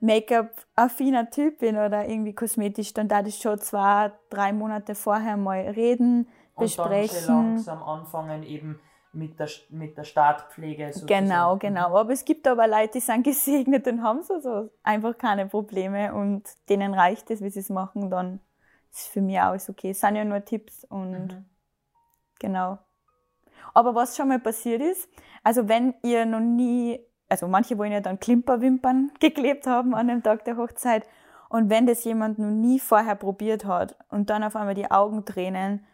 Make-up-affiner 0.00 1.30
Typ 1.30 1.58
bin 1.58 1.76
oder 1.76 2.08
irgendwie 2.08 2.34
kosmetisch, 2.34 2.92
dann 2.94 3.08
darf 3.08 3.26
ich 3.26 3.36
schon 3.36 3.58
zwei, 3.58 4.12
drei 4.30 4.52
Monate 4.52 4.94
vorher 4.94 5.36
mal 5.36 5.60
reden, 5.60 6.28
und 6.56 6.60
dann 6.60 6.68
schon 6.68 6.88
besprechen. 6.88 7.26
langsam 7.26 7.82
anfangen 7.82 8.42
eben 8.42 8.80
mit 9.12 9.38
der, 9.38 9.48
mit 9.70 9.96
der 9.96 10.04
Startpflege 10.04 10.92
sozusagen. 10.92 11.26
Genau, 11.26 11.56
genau. 11.56 11.96
Aber 11.96 12.12
es 12.12 12.24
gibt 12.24 12.46
aber 12.46 12.66
Leute, 12.66 12.92
die 12.94 13.00
sind 13.00 13.22
gesegnet 13.24 13.86
und 13.86 14.02
haben 14.02 14.22
so, 14.22 14.40
so 14.40 14.70
einfach 14.82 15.16
keine 15.16 15.46
Probleme 15.46 16.12
und 16.14 16.42
denen 16.68 16.94
reicht 16.94 17.30
es, 17.30 17.40
wie 17.42 17.50
sie 17.50 17.60
es 17.60 17.70
machen, 17.70 18.10
dann 18.10 18.40
ist 18.92 19.08
für 19.08 19.20
mich 19.20 19.40
alles 19.40 19.68
okay. 19.68 19.90
Es 19.90 20.00
sind 20.00 20.16
ja 20.16 20.24
nur 20.24 20.44
Tipps 20.44 20.84
und 20.84 21.28
Mhm. 21.28 21.44
genau. 22.38 22.78
Aber 23.72 23.94
was 23.94 24.16
schon 24.16 24.28
mal 24.28 24.38
passiert 24.38 24.82
ist, 24.82 25.08
also 25.42 25.68
wenn 25.68 25.94
ihr 26.02 26.26
noch 26.26 26.40
nie, 26.40 27.00
also 27.28 27.48
manche 27.48 27.78
wollen 27.78 27.92
ja 27.92 28.00
dann 28.00 28.20
Klimperwimpern 28.20 29.12
geklebt 29.20 29.66
haben 29.66 29.94
an 29.94 30.08
dem 30.08 30.22
Tag 30.22 30.44
der 30.44 30.56
Hochzeit 30.56 31.04
und 31.48 31.70
wenn 31.70 31.86
das 31.86 32.04
jemand 32.04 32.38
noch 32.38 32.50
nie 32.50 32.80
vorher 32.80 33.14
probiert 33.14 33.64
hat 33.64 33.96
und 34.10 34.30
dann 34.30 34.42
auf 34.42 34.56
einmal 34.56 34.74
die 34.74 34.90
Augen 34.90 35.24
tränen, 35.24 35.86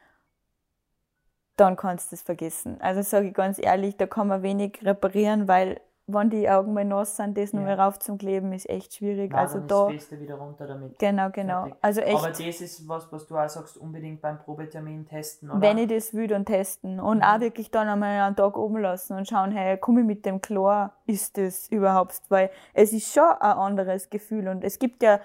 dann 1.56 1.76
kannst 1.76 2.11
du 2.11 2.16
es 2.16 2.22
vergessen. 2.22 2.80
Also 2.80 3.02
sage 3.02 3.28
ich 3.28 3.35
ganz 3.35 3.59
ehrlich, 3.59 3.96
da 3.96 4.06
kann 4.06 4.28
man 4.28 4.42
wenig 4.42 4.80
reparieren, 4.83 5.46
weil 5.46 5.80
wenn 6.12 6.31
die 6.31 6.49
Augen 6.49 6.73
mal 6.75 6.85
nass 6.85 7.16
sind, 7.16 7.37
das 7.38 7.53
noch 7.53 7.61
Ja. 7.62 7.77
mal 7.77 7.81
rauf 7.81 7.99
zum 7.99 8.18
Kleben 8.18 8.53
ist 8.53 8.68
echt 8.68 8.94
schwierig. 8.94 9.33
Nein, 9.33 9.40
also 9.40 9.59
dann 9.59 9.68
da, 9.68 9.88
ist 9.90 10.11
das 10.12 10.20
wieder 10.20 10.35
runter 10.37 10.66
damit. 10.66 10.99
genau, 10.99 11.31
genau. 11.31 11.62
Fertig. 11.62 11.79
Also 11.83 12.01
echt. 12.01 12.16
Aber 12.18 12.29
das 12.29 12.40
ist 12.40 12.88
was, 12.88 13.11
was 13.12 13.27
du 13.27 13.37
auch 13.37 13.49
sagst, 13.49 13.77
unbedingt 13.79 14.20
beim 14.20 14.38
Probetermin 14.38 15.07
testen, 15.07 15.51
oder? 15.51 15.61
Wenn 15.61 15.79
ich 15.79 15.88
das 15.88 16.12
will, 16.14 16.27
dann 16.27 16.44
testen. 16.44 17.01
Und 17.01 17.18
Mhm. 17.18 17.23
auch 17.25 17.40
wirklich 17.40 17.70
dann 17.70 17.88
einmal 17.88 18.20
einen 18.20 18.37
Tag 18.37 18.57
oben 18.57 18.79
lassen 18.79 19.16
und 19.16 19.29
schauen, 19.29 19.53
hey, 19.53 19.77
komme 19.79 20.01
ich 20.01 20.07
mit 20.07 20.25
dem 20.27 20.40
klar, 20.40 20.94
ist 21.07 21.37
das 21.38 21.68
überhaupt? 21.68 22.20
Weil 22.29 22.51
es 22.75 22.92
ist 22.92 23.12
schon 23.12 23.25
ein 23.25 23.53
anderes 23.57 24.11
Gefühl. 24.11 24.49
Und 24.49 24.64
es 24.64 24.79
gibt 24.79 25.03
ja 25.03 25.20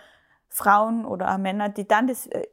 Frauen 0.50 1.06
oder 1.06 1.34
auch 1.34 1.38
Männer, 1.38 1.69
die 1.69 1.88
dann 1.88 2.08
das 2.08 2.28
äh, 2.28 2.43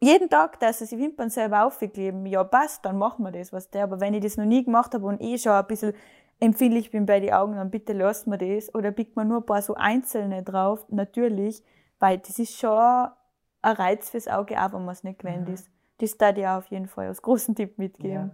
jeden 0.00 0.28
Tag, 0.30 0.60
dass 0.60 0.78
sie 0.78 0.86
die 0.86 1.02
Wimpern 1.02 1.28
selber 1.28 1.64
aufkleben, 1.66 2.24
ja 2.24 2.44
passt, 2.44 2.84
dann 2.84 2.98
machen 2.98 3.24
wir 3.24 3.32
das, 3.32 3.52
was 3.52 3.68
der. 3.70 3.82
Aber 3.82 4.00
wenn 4.00 4.14
ich 4.14 4.22
das 4.22 4.36
noch 4.36 4.44
nie 4.44 4.64
gemacht 4.64 4.94
habe 4.94 5.04
und 5.04 5.20
eh 5.20 5.36
schon 5.38 5.50
ein 5.50 5.66
bisschen 5.66 5.92
empfindlich 6.40 6.90
bin 6.90 7.06
bei 7.06 7.20
den 7.20 7.32
Augen, 7.32 7.56
dann 7.56 7.70
bitte 7.70 7.92
lasst 7.92 8.26
mir 8.26 8.38
das. 8.38 8.74
Oder 8.74 8.90
biegt 8.90 9.16
man 9.16 9.28
nur 9.28 9.38
ein 9.38 9.46
paar 9.46 9.62
so 9.62 9.74
einzelne 9.74 10.42
drauf, 10.42 10.84
natürlich, 10.88 11.62
weil 11.98 12.18
das 12.18 12.38
ist 12.38 12.56
schon 12.58 12.78
ein 12.78 13.72
Reiz 13.76 14.10
fürs 14.10 14.28
Auge, 14.28 14.56
auch 14.62 14.72
wenn 14.72 14.84
man 14.84 14.92
es 14.92 15.02
nicht 15.04 15.18
gewöhnt 15.20 15.48
Mhm. 15.48 15.54
ist. 15.54 15.70
Das 15.98 16.16
da 16.16 16.30
dir 16.32 16.52
auf 16.52 16.66
jeden 16.66 16.86
Fall 16.86 17.08
als 17.08 17.22
großen 17.22 17.54
Tipp 17.56 17.76
mitgeben. 17.78 18.12
Ja. 18.12 18.30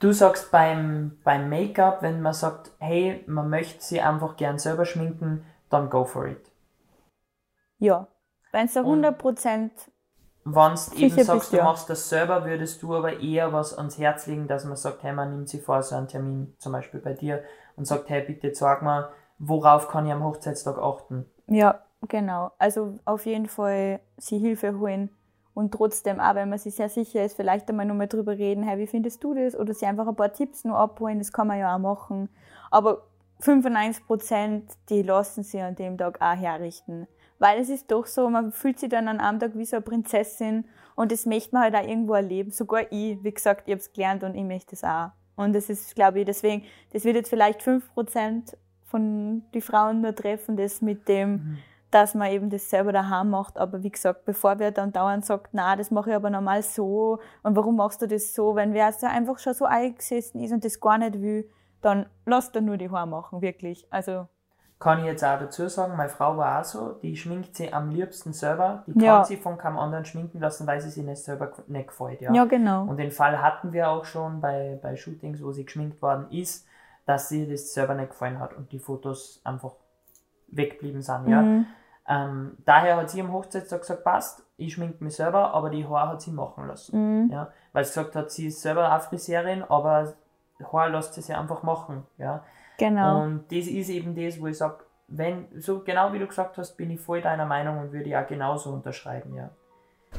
Du 0.00 0.12
sagst 0.12 0.50
beim, 0.50 1.18
beim 1.24 1.48
Make-up, 1.48 2.02
wenn 2.02 2.20
man 2.20 2.34
sagt, 2.34 2.72
hey, 2.80 3.22
man 3.26 3.48
möchte 3.48 3.82
sie 3.82 4.00
einfach 4.00 4.36
gern 4.36 4.58
selber 4.58 4.84
schminken, 4.84 5.44
dann 5.70 5.88
go 5.88 6.04
for 6.04 6.26
it. 6.26 6.52
Ja. 7.78 8.08
Wenn 8.52 8.66
Und- 8.68 9.04
100% 9.04 9.70
Wenn 10.48 10.74
du 10.74 11.06
eben 11.06 11.24
sagst, 11.24 11.52
du 11.52 11.56
ja. 11.56 11.64
machst 11.64 11.90
das 11.90 12.08
selber, 12.08 12.44
würdest 12.44 12.80
du 12.80 12.94
aber 12.94 13.18
eher 13.18 13.52
was 13.52 13.76
ans 13.76 13.98
Herz 13.98 14.28
legen, 14.28 14.46
dass 14.46 14.64
man 14.64 14.76
sagt, 14.76 15.02
hey, 15.02 15.12
man 15.12 15.30
nimmt 15.30 15.48
sich 15.48 15.60
vor, 15.60 15.82
so 15.82 15.96
einen 15.96 16.06
Termin 16.06 16.54
zum 16.58 16.70
Beispiel 16.70 17.00
bei 17.00 17.14
dir 17.14 17.42
und 17.74 17.84
sagt, 17.84 18.08
hey, 18.08 18.22
bitte 18.22 18.54
sag 18.54 18.80
mal, 18.82 19.08
worauf 19.38 19.88
kann 19.88 20.06
ich 20.06 20.12
am 20.12 20.22
Hochzeitstag 20.22 20.78
achten? 20.78 21.26
Ja, 21.48 21.80
genau. 22.06 22.52
Also 22.58 22.94
auf 23.04 23.26
jeden 23.26 23.46
Fall 23.46 23.98
sie 24.18 24.38
Hilfe 24.38 24.78
holen 24.78 25.10
und 25.52 25.72
trotzdem, 25.72 26.20
auch 26.20 26.36
wenn 26.36 26.48
man 26.48 26.58
sich 26.58 26.76
sehr 26.76 26.90
sicher 26.90 27.24
ist, 27.24 27.34
vielleicht 27.34 27.68
einmal 27.68 27.86
nochmal 27.86 28.08
drüber 28.08 28.38
reden, 28.38 28.62
hey, 28.62 28.78
wie 28.78 28.86
findest 28.86 29.24
du 29.24 29.34
das? 29.34 29.56
Oder 29.56 29.74
sie 29.74 29.86
einfach 29.86 30.06
ein 30.06 30.14
paar 30.14 30.32
Tipps 30.32 30.64
nur 30.64 30.78
abholen, 30.78 31.18
das 31.18 31.32
kann 31.32 31.48
man 31.48 31.58
ja 31.58 31.74
auch 31.74 31.80
machen. 31.80 32.28
Aber 32.70 33.02
95 33.40 34.06
Prozent, 34.06 34.70
die 34.90 35.02
lassen 35.02 35.42
sie 35.42 35.60
an 35.60 35.74
dem 35.74 35.98
Tag 35.98 36.20
auch 36.20 36.36
herrichten. 36.36 37.08
Weil 37.38 37.60
es 37.60 37.68
ist 37.68 37.90
doch 37.90 38.06
so, 38.06 38.30
man 38.30 38.52
fühlt 38.52 38.78
sich 38.78 38.88
dann 38.88 39.08
an 39.08 39.20
einem 39.20 39.38
Tag 39.40 39.52
wie 39.56 39.64
so 39.64 39.76
eine 39.76 39.82
Prinzessin 39.84 40.64
und 40.94 41.12
das 41.12 41.26
möchte 41.26 41.54
man 41.54 41.64
halt 41.64 41.74
auch 41.74 41.86
irgendwo 41.86 42.14
erleben. 42.14 42.50
Sogar 42.50 42.90
ich, 42.90 43.22
wie 43.22 43.32
gesagt, 43.32 43.62
ich 43.66 43.72
habe 43.72 43.80
es 43.80 43.92
gelernt 43.92 44.22
und 44.22 44.34
ich 44.34 44.44
möchte 44.44 44.74
es 44.74 44.84
auch. 44.84 45.10
Und 45.36 45.54
das 45.54 45.68
ist, 45.68 45.94
glaube 45.94 46.20
ich, 46.20 46.24
deswegen, 46.24 46.64
das 46.92 47.04
wird 47.04 47.16
jetzt 47.16 47.28
vielleicht 47.28 47.62
5 47.62 47.92
Prozent 47.92 48.56
von 48.84 49.42
die 49.52 49.60
Frauen 49.60 50.00
nur 50.00 50.14
treffen, 50.14 50.56
das 50.56 50.80
mit 50.80 51.08
dem, 51.08 51.32
Mhm. 51.32 51.58
dass 51.90 52.14
man 52.14 52.30
eben 52.30 52.48
das 52.48 52.70
selber 52.70 52.92
daheim 52.92 53.30
macht. 53.30 53.58
Aber 53.58 53.82
wie 53.82 53.90
gesagt, 53.90 54.24
bevor 54.24 54.58
wer 54.58 54.70
dann 54.70 54.92
dauernd 54.92 55.26
sagt, 55.26 55.50
na, 55.52 55.76
das 55.76 55.90
mache 55.90 56.10
ich 56.10 56.16
aber 56.16 56.30
normal 56.30 56.62
so 56.62 57.18
und 57.42 57.54
warum 57.56 57.76
machst 57.76 58.00
du 58.00 58.06
das 58.06 58.32
so, 58.32 58.54
wenn 58.54 58.72
wer 58.72 58.90
so 58.92 59.06
einfach 59.06 59.38
schon 59.38 59.54
so 59.54 59.66
eingesessen 59.66 60.40
ist 60.40 60.52
und 60.52 60.64
das 60.64 60.80
gar 60.80 60.96
nicht 60.98 61.20
will, 61.20 61.50
dann 61.82 62.06
lass 62.24 62.50
dann 62.52 62.64
nur 62.64 62.78
die 62.78 62.90
Haare 62.90 63.06
machen, 63.06 63.42
wirklich. 63.42 63.86
Also, 63.90 64.26
Kann 64.78 64.98
ich 64.98 65.06
jetzt 65.06 65.24
auch 65.24 65.38
dazu 65.38 65.68
sagen, 65.68 65.96
meine 65.96 66.10
Frau 66.10 66.36
war 66.36 66.60
auch 66.60 66.64
so, 66.64 66.92
die 67.02 67.16
schminkt 67.16 67.56
sie 67.56 67.72
am 67.72 67.88
liebsten 67.88 68.34
selber, 68.34 68.82
die 68.86 68.92
kann 68.92 69.00
Ja. 69.02 69.24
sie 69.24 69.38
von 69.38 69.56
keinem 69.56 69.78
anderen 69.78 70.04
schminken 70.04 70.38
lassen, 70.38 70.66
weil 70.66 70.80
sie 70.82 70.90
sich 70.90 71.02
nicht 71.02 71.22
selber 71.24 71.50
nicht 71.66 71.88
gefällt. 71.88 72.20
Ja. 72.20 72.32
ja, 72.32 72.44
genau. 72.44 72.82
Und 72.82 72.98
den 72.98 73.10
Fall 73.10 73.40
hatten 73.40 73.72
wir 73.72 73.88
auch 73.88 74.04
schon 74.04 74.40
bei, 74.42 74.78
bei 74.82 74.94
Shootings, 74.96 75.42
wo 75.42 75.52
sie 75.52 75.64
geschminkt 75.64 76.00
worden 76.02 76.26
ist. 76.30 76.66
dass 77.06 77.28
sie 77.28 77.48
das 77.48 77.72
selber 77.72 77.94
nicht 77.94 78.10
gefallen 78.10 78.40
hat 78.40 78.52
und 78.54 78.72
die 78.72 78.80
Fotos 78.80 79.40
einfach 79.44 79.72
weggeblieben 80.48 81.02
sind. 81.02 81.28
Ja. 81.28 81.40
Mhm. 81.40 81.66
Ähm, 82.08 82.56
daher 82.64 82.96
hat 82.96 83.10
sie 83.10 83.20
am 83.20 83.32
Hochzeitstag 83.32 83.80
gesagt, 83.82 84.02
passt, 84.04 84.42
ich 84.56 84.72
schmink 84.74 85.00
mich 85.00 85.14
selber, 85.16 85.54
aber 85.54 85.70
die 85.70 85.86
Haare 85.86 86.10
hat 86.10 86.20
sie 86.22 86.32
machen 86.32 86.66
lassen. 86.66 87.24
Mhm. 87.26 87.30
Ja, 87.30 87.48
weil 87.72 87.84
sie 87.84 87.90
gesagt 87.90 88.16
hat, 88.16 88.30
sie 88.32 88.48
ist 88.48 88.60
selber 88.60 88.92
auch 88.94 89.00
Friseurin, 89.02 89.62
aber 89.68 90.14
Haare 90.72 90.90
lässt 90.90 91.14
sie 91.14 91.22
sich 91.22 91.34
einfach 91.34 91.62
machen. 91.62 92.04
Ja. 92.18 92.42
Genau. 92.78 93.22
Und 93.22 93.44
das 93.50 93.66
ist 93.66 93.88
eben 93.88 94.14
das, 94.14 94.40
wo 94.40 94.46
ich 94.46 94.58
sage, 94.58 94.84
wenn, 95.08 95.46
so 95.60 95.80
genau 95.80 96.12
wie 96.12 96.18
du 96.18 96.26
gesagt 96.26 96.58
hast, 96.58 96.76
bin 96.76 96.90
ich 96.90 97.00
voll 97.00 97.22
deiner 97.22 97.46
Meinung 97.46 97.78
und 97.78 97.92
würde 97.92 98.08
ich 98.08 98.16
auch 98.16 98.26
genauso 98.26 98.70
unterschreiben, 98.70 99.34
ja. 99.34 99.50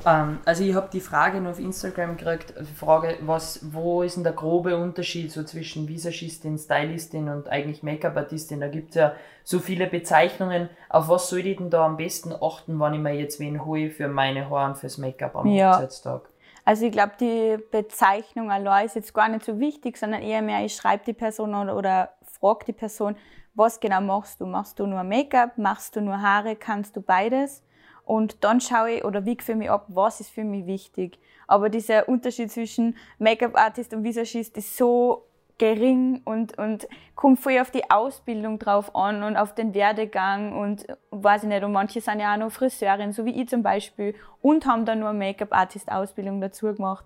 Ähm, 0.06 0.40
also 0.46 0.64
ich 0.64 0.76
habe 0.76 0.90
die 0.92 1.00
Frage 1.00 1.42
nur 1.42 1.52
auf 1.52 1.60
Instagram 1.60 2.18
gekriegt, 2.18 2.56
also 2.56 2.70
die 2.70 2.76
Frage, 2.76 3.18
was, 3.22 3.74
wo 3.74 4.04
ist 4.04 4.16
denn 4.16 4.24
der 4.24 4.34
grobe 4.34 4.78
Unterschied 4.78 5.32
so 5.32 5.44
zwischen 5.44 5.88
Visagistin, 5.88 6.58
Stylistin 6.58 7.30
und 7.30 7.50
eigentlich 7.50 7.84
Make-up-Artistin? 7.84 8.60
Da 8.60 8.68
gibt 8.68 8.90
es 8.90 8.96
ja 8.96 9.14
so 9.44 9.60
viele 9.60 9.88
Bezeichnungen. 9.88 10.70
Auf 10.90 11.10
was 11.10 11.30
soll 11.30 11.40
ich 11.40 11.58
denn 11.58 11.70
da 11.70 11.86
am 11.86 11.98
besten 11.98 12.34
achten, 12.34 12.80
wenn 12.80 12.94
ich 12.94 13.00
mir 13.00 13.14
jetzt 13.14 13.40
wen 13.40 13.66
hole 13.66 13.90
für 13.90 14.08
meine 14.08 14.50
Haare 14.50 14.72
und 14.72 14.78
fürs 14.78 14.98
Make-up 14.98 15.36
am 15.36 15.48
Ja. 15.48 15.74
Hochzeitstag? 15.74 16.30
Also 16.64 16.86
ich 16.86 16.92
glaube, 16.92 17.14
die 17.20 17.58
Bezeichnung 17.72 18.52
allein 18.52 18.86
ist 18.86 18.96
jetzt 18.96 19.14
gar 19.14 19.30
nicht 19.30 19.46
so 19.46 19.58
wichtig, 19.58 19.98
sondern 19.98 20.22
eher 20.22 20.42
mehr, 20.42 20.66
ich 20.66 20.76
schreibe 20.76 21.06
die 21.06 21.14
Person 21.14 21.56
oder, 21.56 21.78
oder 21.78 22.10
frage 22.40 22.66
die 22.66 22.74
Person, 22.74 23.16
was 23.56 23.80
genau 23.80 24.02
machst 24.02 24.40
du? 24.40 24.46
Machst 24.46 24.80
du 24.80 24.86
nur 24.86 25.04
Make-up? 25.04 25.58
Machst 25.58 25.96
du 25.96 26.02
nur 26.02 26.22
Haare? 26.22 26.56
Kannst 26.56 26.96
du 26.96 27.02
beides? 27.02 27.64
Und 28.06 28.44
dann 28.44 28.62
schaue 28.62 28.92
ich 28.92 29.04
oder 29.04 29.26
wiege 29.26 29.44
für 29.44 29.56
mich 29.56 29.70
ab, 29.70 29.86
was 29.90 30.22
ist 30.22 30.30
für 30.30 30.44
mich 30.44 30.66
wichtig. 30.66 31.20
Aber 31.48 31.70
dieser 31.70 32.08
Unterschied 32.08 32.52
zwischen 32.52 32.96
Make-up-Artist 33.20 33.94
und 33.94 34.04
Visagist 34.04 34.56
ist 34.58 34.78
so 34.78 35.28
gering 35.58 36.22
und, 36.24 36.58
und 36.58 36.88
kommt 37.16 37.40
voll 37.40 37.60
auf 37.60 37.72
die 37.72 37.90
Ausbildung 37.90 38.60
drauf 38.60 38.96
an 38.96 39.24
und 39.24 39.36
auf 39.36 39.56
den 39.56 39.74
Werdegang 39.74 40.58
und 40.58 40.86
weiß 41.12 41.44
ich 41.44 41.50
nicht, 41.50 41.64
und 41.64 41.72
manche 41.72 42.00
sind 42.00 42.20
ja 42.20 42.34
auch 42.34 42.38
noch 42.38 42.52
Friseurin, 42.52 43.12
so 43.12 43.26
wie 43.26 43.42
ich 43.42 43.50
zum 43.50 43.64
Beispiel, 43.64 44.14
und 44.42 44.66
haben 44.66 44.86
dann 44.86 45.00
nur 45.00 45.14
Make-up-Artist-Ausbildung 45.14 46.42
dazu 46.42 46.68
gemacht. 46.68 47.06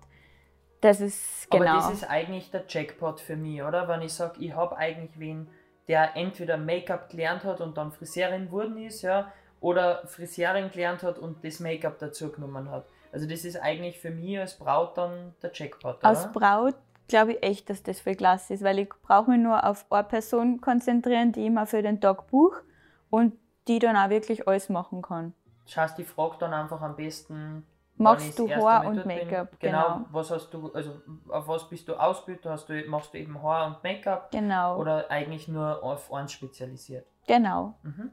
Das 0.82 1.00
ist 1.00 1.48
genau. 1.48 1.64
Aber 1.64 1.74
das 1.76 1.92
ist 1.92 2.10
eigentlich 2.10 2.50
der 2.50 2.64
Jackpot 2.68 3.20
für 3.20 3.36
mich, 3.36 3.62
oder? 3.62 3.86
Wenn 3.88 4.02
ich 4.02 4.12
sage, 4.12 4.40
ich 4.40 4.52
habe 4.52 4.76
eigentlich 4.76 5.18
wen, 5.18 5.48
der 5.86 6.16
entweder 6.16 6.56
Make-up 6.56 7.08
gelernt 7.08 7.44
hat 7.44 7.60
und 7.60 7.78
dann 7.78 7.92
Friseurin 7.92 8.46
geworden 8.46 8.76
ist, 8.76 9.02
ja, 9.02 9.32
oder 9.60 10.04
Friseurin 10.08 10.70
gelernt 10.70 11.04
hat 11.04 11.18
und 11.18 11.44
das 11.44 11.60
Make-up 11.60 11.98
dazu 12.00 12.32
genommen 12.32 12.68
hat. 12.68 12.86
Also 13.12 13.28
das 13.28 13.44
ist 13.44 13.56
eigentlich 13.56 14.00
für 14.00 14.10
mich 14.10 14.38
als 14.38 14.58
Braut 14.58 14.98
dann 14.98 15.34
der 15.40 15.52
Jackpot, 15.54 15.98
oder? 15.98 16.04
Als 16.04 16.32
Braut 16.32 16.74
glaube 17.06 17.34
ich 17.34 17.42
echt, 17.44 17.70
dass 17.70 17.84
das 17.84 18.00
viel 18.00 18.16
klasse 18.16 18.54
ist, 18.54 18.64
weil 18.64 18.80
ich 18.80 18.88
brauche 19.02 19.30
mich 19.30 19.40
nur 19.40 19.64
auf 19.64 19.86
eine 19.90 20.02
Person 20.02 20.60
konzentrieren, 20.60 21.30
die 21.30 21.44
ich 21.44 21.50
mir 21.50 21.66
für 21.66 21.82
den 21.82 22.00
Tag 22.00 22.26
buche 22.26 22.62
und 23.08 23.34
die 23.68 23.78
dann 23.78 23.96
auch 23.96 24.10
wirklich 24.10 24.48
alles 24.48 24.68
machen 24.68 25.02
kann. 25.02 25.32
Das 25.66 25.76
heißt, 25.76 25.98
ich 26.00 26.08
frage 26.08 26.38
dann 26.40 26.52
einfach 26.52 26.80
am 26.80 26.96
besten, 26.96 27.64
Machst 28.02 28.38
du 28.38 28.48
Haar 28.50 28.86
und 28.86 29.06
Make-up, 29.06 29.58
Genau, 29.60 29.82
genau. 29.82 30.06
was 30.10 30.30
hast 30.30 30.50
du, 30.52 30.72
also 30.72 30.90
auf 31.28 31.48
was 31.48 31.68
bist 31.68 31.88
du 31.88 31.94
ausgebildet? 31.94 32.46
Hast 32.46 32.68
du, 32.68 32.82
machst 32.88 33.14
du 33.14 33.18
eben 33.18 33.42
Haar 33.42 33.66
und 33.66 33.82
Make-up 33.82 34.30
Genau. 34.30 34.78
oder 34.78 35.10
eigentlich 35.10 35.48
nur 35.48 35.82
auf 35.82 36.12
eins 36.12 36.32
spezialisiert? 36.32 37.06
genau. 37.26 37.74
Mhm. 37.82 38.10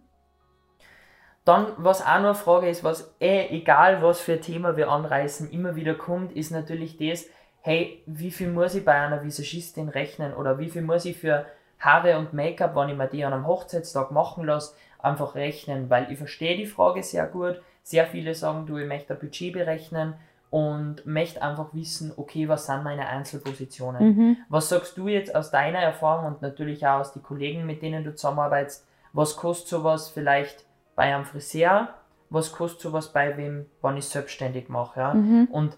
Dann, 1.45 1.67
was 1.77 2.01
auch 2.01 2.05
noch 2.19 2.25
eine 2.25 2.35
Frage 2.35 2.69
ist, 2.69 2.83
was 2.83 3.15
eh, 3.19 3.47
egal 3.49 4.01
was 4.03 4.19
für 4.21 4.33
ein 4.33 4.41
Thema 4.41 4.77
wir 4.77 4.89
anreißen, 4.91 5.49
immer 5.49 5.75
wieder 5.75 5.95
kommt, 5.95 6.31
ist 6.33 6.51
natürlich 6.51 6.97
das, 6.97 7.25
hey, 7.61 8.03
wie 8.05 8.29
viel 8.29 8.51
muss 8.51 8.75
ich 8.75 8.85
bei 8.85 8.93
einer 8.93 9.23
Visagistin 9.23 9.89
rechnen 9.89 10.33
oder 10.33 10.59
wie 10.59 10.69
viel 10.69 10.83
muss 10.83 11.05
ich 11.05 11.17
für 11.17 11.45
Haare 11.79 12.17
und 12.17 12.33
Make-up, 12.33 12.75
wenn 12.75 12.89
ich 12.89 12.97
mir 12.97 13.07
die 13.07 13.23
an 13.23 13.33
einem 13.33 13.47
Hochzeitstag 13.47 14.11
machen 14.11 14.45
lasse, 14.45 14.75
einfach 14.99 15.33
rechnen, 15.35 15.89
weil 15.89 16.11
ich 16.11 16.17
verstehe 16.17 16.57
die 16.57 16.65
Frage 16.65 17.01
sehr 17.03 17.25
gut. 17.25 17.61
Sehr 17.89 18.05
viele 18.05 18.35
sagen, 18.35 18.67
du, 18.67 18.77
ich 18.77 18.87
möchte 18.87 19.15
ein 19.15 19.19
Budget 19.19 19.51
berechnen 19.51 20.13
und 20.51 21.07
möchte 21.07 21.41
einfach 21.41 21.73
wissen, 21.73 22.13
okay, 22.15 22.47
was 22.47 22.67
sind 22.67 22.83
meine 22.83 23.07
Einzelpositionen? 23.07 24.03
Mhm. 24.03 24.37
Was 24.47 24.69
sagst 24.69 24.95
du 24.95 25.07
jetzt 25.07 25.33
aus 25.33 25.49
deiner 25.49 25.79
Erfahrung 25.79 26.27
und 26.27 26.43
natürlich 26.43 26.85
auch 26.85 26.99
aus 26.99 27.13
den 27.13 27.23
Kollegen, 27.23 27.65
mit 27.65 27.81
denen 27.81 28.03
du 28.03 28.13
zusammenarbeitest, 28.13 28.85
was 29.11 29.35
kostet 29.35 29.69
sowas 29.69 30.09
vielleicht 30.09 30.67
bei 30.95 31.15
einem 31.15 31.25
Friseur, 31.25 31.95
was 32.29 32.51
kostet 32.51 32.81
sowas 32.81 33.11
bei 33.11 33.35
wem, 33.37 33.65
wenn 33.81 33.97
ich 33.97 34.05
es 34.05 34.11
selbstständig 34.11 34.69
mache, 34.69 34.99
ja? 34.99 35.13
Mhm. 35.15 35.47
Und 35.49 35.75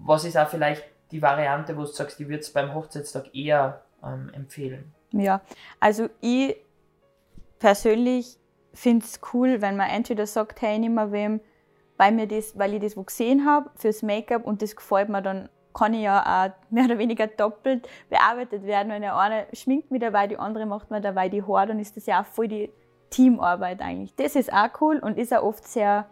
was 0.00 0.24
ist 0.24 0.36
auch 0.36 0.48
vielleicht 0.48 0.82
die 1.12 1.22
Variante, 1.22 1.76
wo 1.76 1.82
du 1.82 1.86
sagst, 1.86 2.18
die 2.18 2.26
würde 2.28 2.40
es 2.40 2.52
beim 2.52 2.74
Hochzeitstag 2.74 3.32
eher 3.36 3.82
ähm, 4.02 4.32
empfehlen? 4.34 4.92
Ja, 5.12 5.42
also 5.78 6.08
ich 6.20 6.56
persönlich 7.60 8.36
finde 8.74 9.04
es 9.04 9.20
cool, 9.32 9.62
wenn 9.62 9.76
man 9.76 9.90
entweder 9.90 10.26
sagt, 10.26 10.60
hey, 10.60 10.76
nimm 10.80 10.94
mal 10.94 11.12
wem, 11.12 11.40
weil, 12.02 12.12
mir 12.12 12.26
das, 12.26 12.58
weil 12.58 12.74
ich 12.74 12.80
das 12.80 12.96
wo 12.96 13.04
gesehen 13.04 13.46
habe 13.46 13.70
fürs 13.76 14.02
Make-up 14.02 14.44
und 14.44 14.60
das 14.60 14.74
gefällt 14.74 15.08
mir, 15.08 15.22
dann 15.22 15.48
kann 15.72 15.94
ich 15.94 16.02
ja 16.02 16.18
auch 16.46 16.50
mehr 16.70 16.86
oder 16.86 16.98
weniger 16.98 17.28
doppelt 17.28 17.88
bearbeitet 18.10 18.64
werden. 18.66 18.90
Wenn 18.90 19.02
der 19.02 19.16
eine 19.16 19.46
schminkt 19.52 19.90
mir 19.92 20.00
dabei, 20.00 20.26
die 20.26 20.36
andere 20.36 20.66
macht 20.66 20.90
mir 20.90 21.00
dabei 21.00 21.28
die 21.28 21.42
Haare, 21.44 21.68
dann 21.68 21.78
ist 21.78 21.96
das 21.96 22.06
ja 22.06 22.20
auch 22.22 22.26
voll 22.26 22.48
die 22.48 22.72
Teamarbeit 23.10 23.80
eigentlich. 23.80 24.14
Das 24.16 24.34
ist 24.34 24.52
auch 24.52 24.68
cool 24.80 24.98
und 24.98 25.16
ist 25.16 25.32
auch 25.32 25.44
oft 25.44 25.64
sehr 25.64 26.06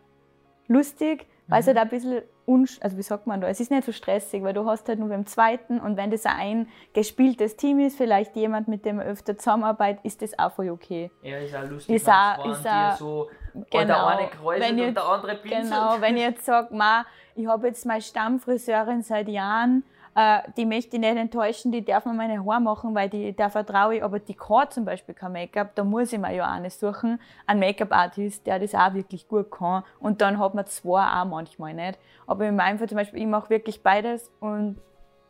lustig, 0.69 1.27
weil 1.49 1.61
es 1.61 1.67
halt 1.67 1.79
auch 1.79 1.83
ein 1.83 1.89
bisschen, 1.89 2.23
unsch 2.47 2.79
also 2.81 2.97
wie 2.97 3.03
sagt 3.03 3.27
man 3.27 3.41
da, 3.41 3.49
es 3.49 3.61
ist 3.61 3.71
nicht 3.71 3.85
so 3.85 3.93
stressig, 3.93 4.43
weil 4.43 4.53
du 4.55 4.65
hast 4.67 4.89
halt 4.89 4.99
nur 4.99 5.09
beim 5.09 5.25
zweiten 5.27 5.79
und 5.81 5.97
wenn 5.97 6.11
das 6.11 6.27
ein 6.27 6.69
gespieltes 6.95 7.57
Team 7.57 7.81
ist, 7.81 7.97
vielleicht 7.97 8.35
jemand, 8.37 8.69
mit 8.69 8.85
dem 8.85 8.97
man 8.97 9.07
öfter 9.07 9.37
zusammenarbeitet, 9.37 10.05
ist 10.05 10.23
das 10.23 10.39
auch 10.39 10.53
voll 10.53 10.71
okay. 10.71 11.11
Ja, 11.23 11.39
ist 11.39 11.55
auch 11.55 11.69
lustig, 11.69 11.97
Ist 11.97 12.09
auch- 12.09 12.45
ist 12.51 12.67
auch- 12.67 12.97
so 12.97 13.31
Genau. 13.53 13.85
der 13.87 14.07
eine 14.07 14.29
kräuselt 14.29 14.65
Wenn 14.69 14.75
und 14.81 14.87
jetzt- 14.87 14.97
der 14.97 15.05
andere 15.05 15.35
pinselt. 15.37 15.63
Genau, 15.65 15.97
wenn 16.01 16.17
ich 16.17 16.23
jetzt 16.23 16.45
sage, 16.45 16.69
ich 17.35 17.47
habe 17.47 17.67
jetzt 17.69 17.87
meine 17.87 18.01
Stammfriseurin 18.03 19.03
seit 19.03 19.29
Jahren, 19.29 19.85
äh, 20.15 20.41
die 20.57 20.67
möchte 20.67 20.97
ich 20.97 21.01
nicht 21.01 21.17
enttäuschen, 21.17 21.71
die 21.71 21.85
darf 21.85 22.05
mir 22.05 22.13
meine 22.13 22.45
Haare 22.45 22.61
machen, 22.61 22.95
weil 22.95 23.09
die, 23.09 23.35
da 23.35 23.49
vertraue 23.49 23.97
ich, 23.97 24.05
aber 24.05 24.19
die 24.19 24.35
kann 24.35 24.69
zum 24.71 24.85
Beispiel 24.85 25.15
kein 25.15 25.33
Make-up, 25.33 25.75
da 25.77 25.85
muss 25.85 26.13
ich 26.13 26.19
mir 26.19 26.33
ja 26.35 26.53
auch 26.55 26.59
nicht 26.61 26.79
suchen, 26.79 27.21
einen 27.47 27.61
Make-up-Artist, 27.61 28.47
der 28.47 28.59
das 28.59 28.75
auch 28.75 28.93
wirklich 28.95 29.29
gut 29.29 29.51
kann 29.51 29.85
und 30.01 30.21
dann 30.21 30.39
hat 30.41 30.55
man 30.55 30.67
zwei 30.67 31.05
auch 31.07 31.25
manchmal 31.27 31.75
nicht. 31.75 31.99
Aber 32.27 32.45
in 32.45 32.57
meinem 32.57 32.79
Fall 32.79 32.89
zum 32.89 32.99
Beispiel, 32.99 33.21
ich 33.21 33.27
mache 33.29 33.51
wirklich 33.51 33.83
beides 33.83 34.31
und 34.41 34.81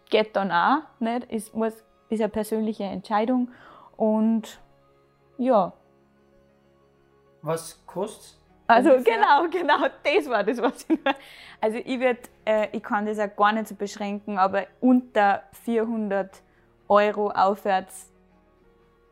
geht 0.08 0.34
dann 0.34 0.50
auch 0.50 0.78
nicht, 0.98 1.24
ist, 1.30 1.54
muss, 1.54 1.74
ist 2.08 2.20
eine 2.20 2.28
persönliche 2.30 2.84
Entscheidung 2.84 3.48
und 3.96 4.58
ja, 5.38 5.72
Was 7.42 7.80
kostet 7.86 8.36
also 8.66 8.90
Ungefähr? 8.92 9.16
genau, 9.16 9.48
genau, 9.50 9.88
das 10.04 10.30
war 10.30 10.44
das, 10.44 10.62
was 10.62 10.82
ich 10.88 10.88
nur. 11.04 11.14
Also 11.60 11.78
ich 11.78 11.98
würde, 12.00 12.20
äh, 12.44 12.68
ich 12.72 12.82
kann 12.82 13.04
das 13.06 13.18
auch 13.18 13.34
gar 13.36 13.52
nicht 13.52 13.66
so 13.68 13.74
beschränken, 13.74 14.38
aber 14.38 14.66
unter 14.80 15.42
400 15.64 16.42
Euro 16.88 17.30
aufwärts 17.30 18.10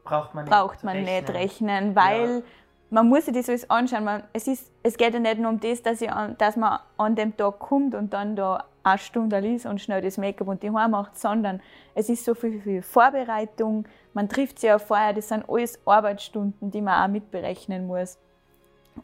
Braucht 0.04 0.34
man 0.34 0.44
nicht, 0.44 0.52
braucht 0.52 0.84
man 0.84 1.02
nicht 1.02 1.28
rechnen, 1.30 1.94
weil 1.94 2.38
Ja. 2.38 2.42
man 2.90 3.08
muss 3.08 3.26
sich 3.26 3.34
das 3.34 3.48
alles 3.48 3.68
anschauen. 3.68 4.04
Man, 4.04 4.22
es, 4.32 4.46
ist, 4.46 4.72
es 4.82 4.96
geht 4.96 5.12
ja 5.12 5.20
nicht 5.20 5.38
nur 5.38 5.50
um 5.50 5.60
das, 5.60 5.82
dass, 5.82 6.00
ich 6.00 6.10
an, 6.10 6.36
dass 6.38 6.56
man 6.56 6.78
an 6.96 7.14
dem 7.16 7.36
Tag 7.36 7.58
kommt 7.58 7.94
und 7.94 8.12
dann 8.14 8.36
da 8.36 8.64
eine 8.90 8.98
Stunde 8.98 9.38
ist 9.46 9.66
und 9.66 9.80
schnell 9.80 10.00
das 10.02 10.18
Make-up 10.18 10.48
und 10.48 10.62
die 10.62 10.70
Haare 10.70 10.88
macht, 10.88 11.18
sondern 11.18 11.60
es 11.94 12.08
ist 12.08 12.24
so 12.24 12.34
viel, 12.34 12.60
viel 12.60 12.82
Vorbereitung. 12.82 13.86
Man 14.14 14.28
trifft 14.28 14.58
sich 14.58 14.68
ja 14.68 14.78
vorher, 14.78 15.12
das 15.12 15.28
sind 15.28 15.48
alles 15.48 15.80
Arbeitsstunden, 15.86 16.70
die 16.70 16.80
man 16.80 17.02
auch 17.04 17.12
mitberechnen 17.12 17.86
muss. 17.86 18.18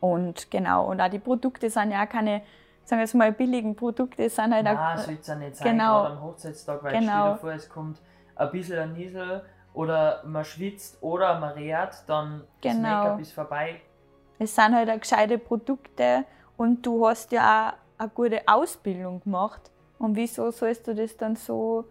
Und 0.01 0.51
genau, 0.51 0.87
und 0.87 1.01
auch 1.01 1.09
die 1.09 1.18
Produkte 1.20 1.70
sind 1.70 1.92
ja 1.92 2.05
auch 2.05 2.09
keine, 2.09 2.42
sagen 2.85 2.99
wir 3.01 3.05
jetzt 3.05 3.14
mal, 3.14 3.33
billigen 3.33 3.77
Produkte, 3.77 4.25
es 4.25 4.35
sind 4.37 4.53
halt 4.53 4.64
Nein, 4.64 4.77
auch, 4.77 4.97
soll 4.99 5.18
es 5.20 5.27
ja 5.27 5.35
nicht 5.37 5.57
sein, 5.57 5.73
genau. 5.79 6.03
gerade 6.03 6.14
am 6.16 6.23
Hochzeitstag, 6.23 6.83
weil 6.83 6.92
Genau. 6.99 7.33
dir 7.33 7.37
vor, 7.38 7.53
es 7.53 7.68
kommt 7.68 8.01
ein 8.37 8.51
bisschen 8.51 8.79
ein 8.79 8.92
Niesel 8.94 9.42
oder 9.73 10.23
man 10.27 10.44
schwitzt 10.44 10.99
oder 11.01 11.38
man 11.38 11.53
rät, 11.53 11.90
dann 12.09 12.42
das 12.61 12.73
Genau. 12.73 12.88
Make-up 12.88 13.20
ist 13.20 13.33
vorbei. 13.33 13.81
es 14.38 14.55
sind 14.55 14.75
halt 14.75 14.90
auch 14.90 14.99
gescheite 14.99 15.38
Produkte 15.38 16.25
und 16.57 16.85
du 16.85 17.07
hast 17.07 17.31
ja 17.31 17.68
auch 17.70 18.01
eine 18.01 18.09
gute 18.11 18.42
Ausbildung 18.47 19.20
gemacht. 19.20 19.70
Und 19.98 20.16
wieso 20.16 20.50
sollst 20.50 20.87
du 20.87 20.94
das 20.94 21.16
dann 21.16 21.37
so 21.37 21.85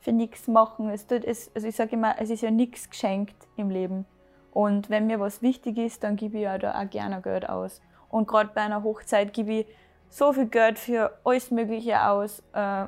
für 0.00 0.12
nichts 0.12 0.48
machen? 0.48 0.90
Es 0.90 1.06
tut, 1.06 1.24
es, 1.24 1.50
also 1.54 1.68
ich 1.68 1.76
sage 1.76 1.92
immer, 1.92 2.14
es 2.18 2.30
ist 2.30 2.42
ja 2.42 2.50
nichts 2.50 2.88
geschenkt 2.88 3.36
im 3.56 3.70
Leben. 3.70 4.06
Und 4.52 4.90
wenn 4.90 5.06
mir 5.06 5.20
was 5.20 5.42
wichtig 5.42 5.78
ist, 5.78 6.02
dann 6.02 6.16
gebe 6.16 6.38
ich 6.38 6.44
ja 6.44 6.58
da 6.58 6.80
auch 6.80 6.90
gerne 6.90 7.20
Geld 7.20 7.48
aus. 7.48 7.80
Und 8.08 8.26
gerade 8.26 8.50
bei 8.54 8.62
einer 8.62 8.82
Hochzeit 8.82 9.32
gebe 9.32 9.52
ich 9.52 9.66
so 10.08 10.32
viel 10.32 10.46
Geld 10.46 10.78
für 10.78 11.18
alles 11.24 11.50
Mögliche 11.50 12.02
aus. 12.08 12.40
Äh, 12.52 12.86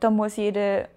da 0.00 0.10
muss, 0.10 0.36
jede, 0.36 0.88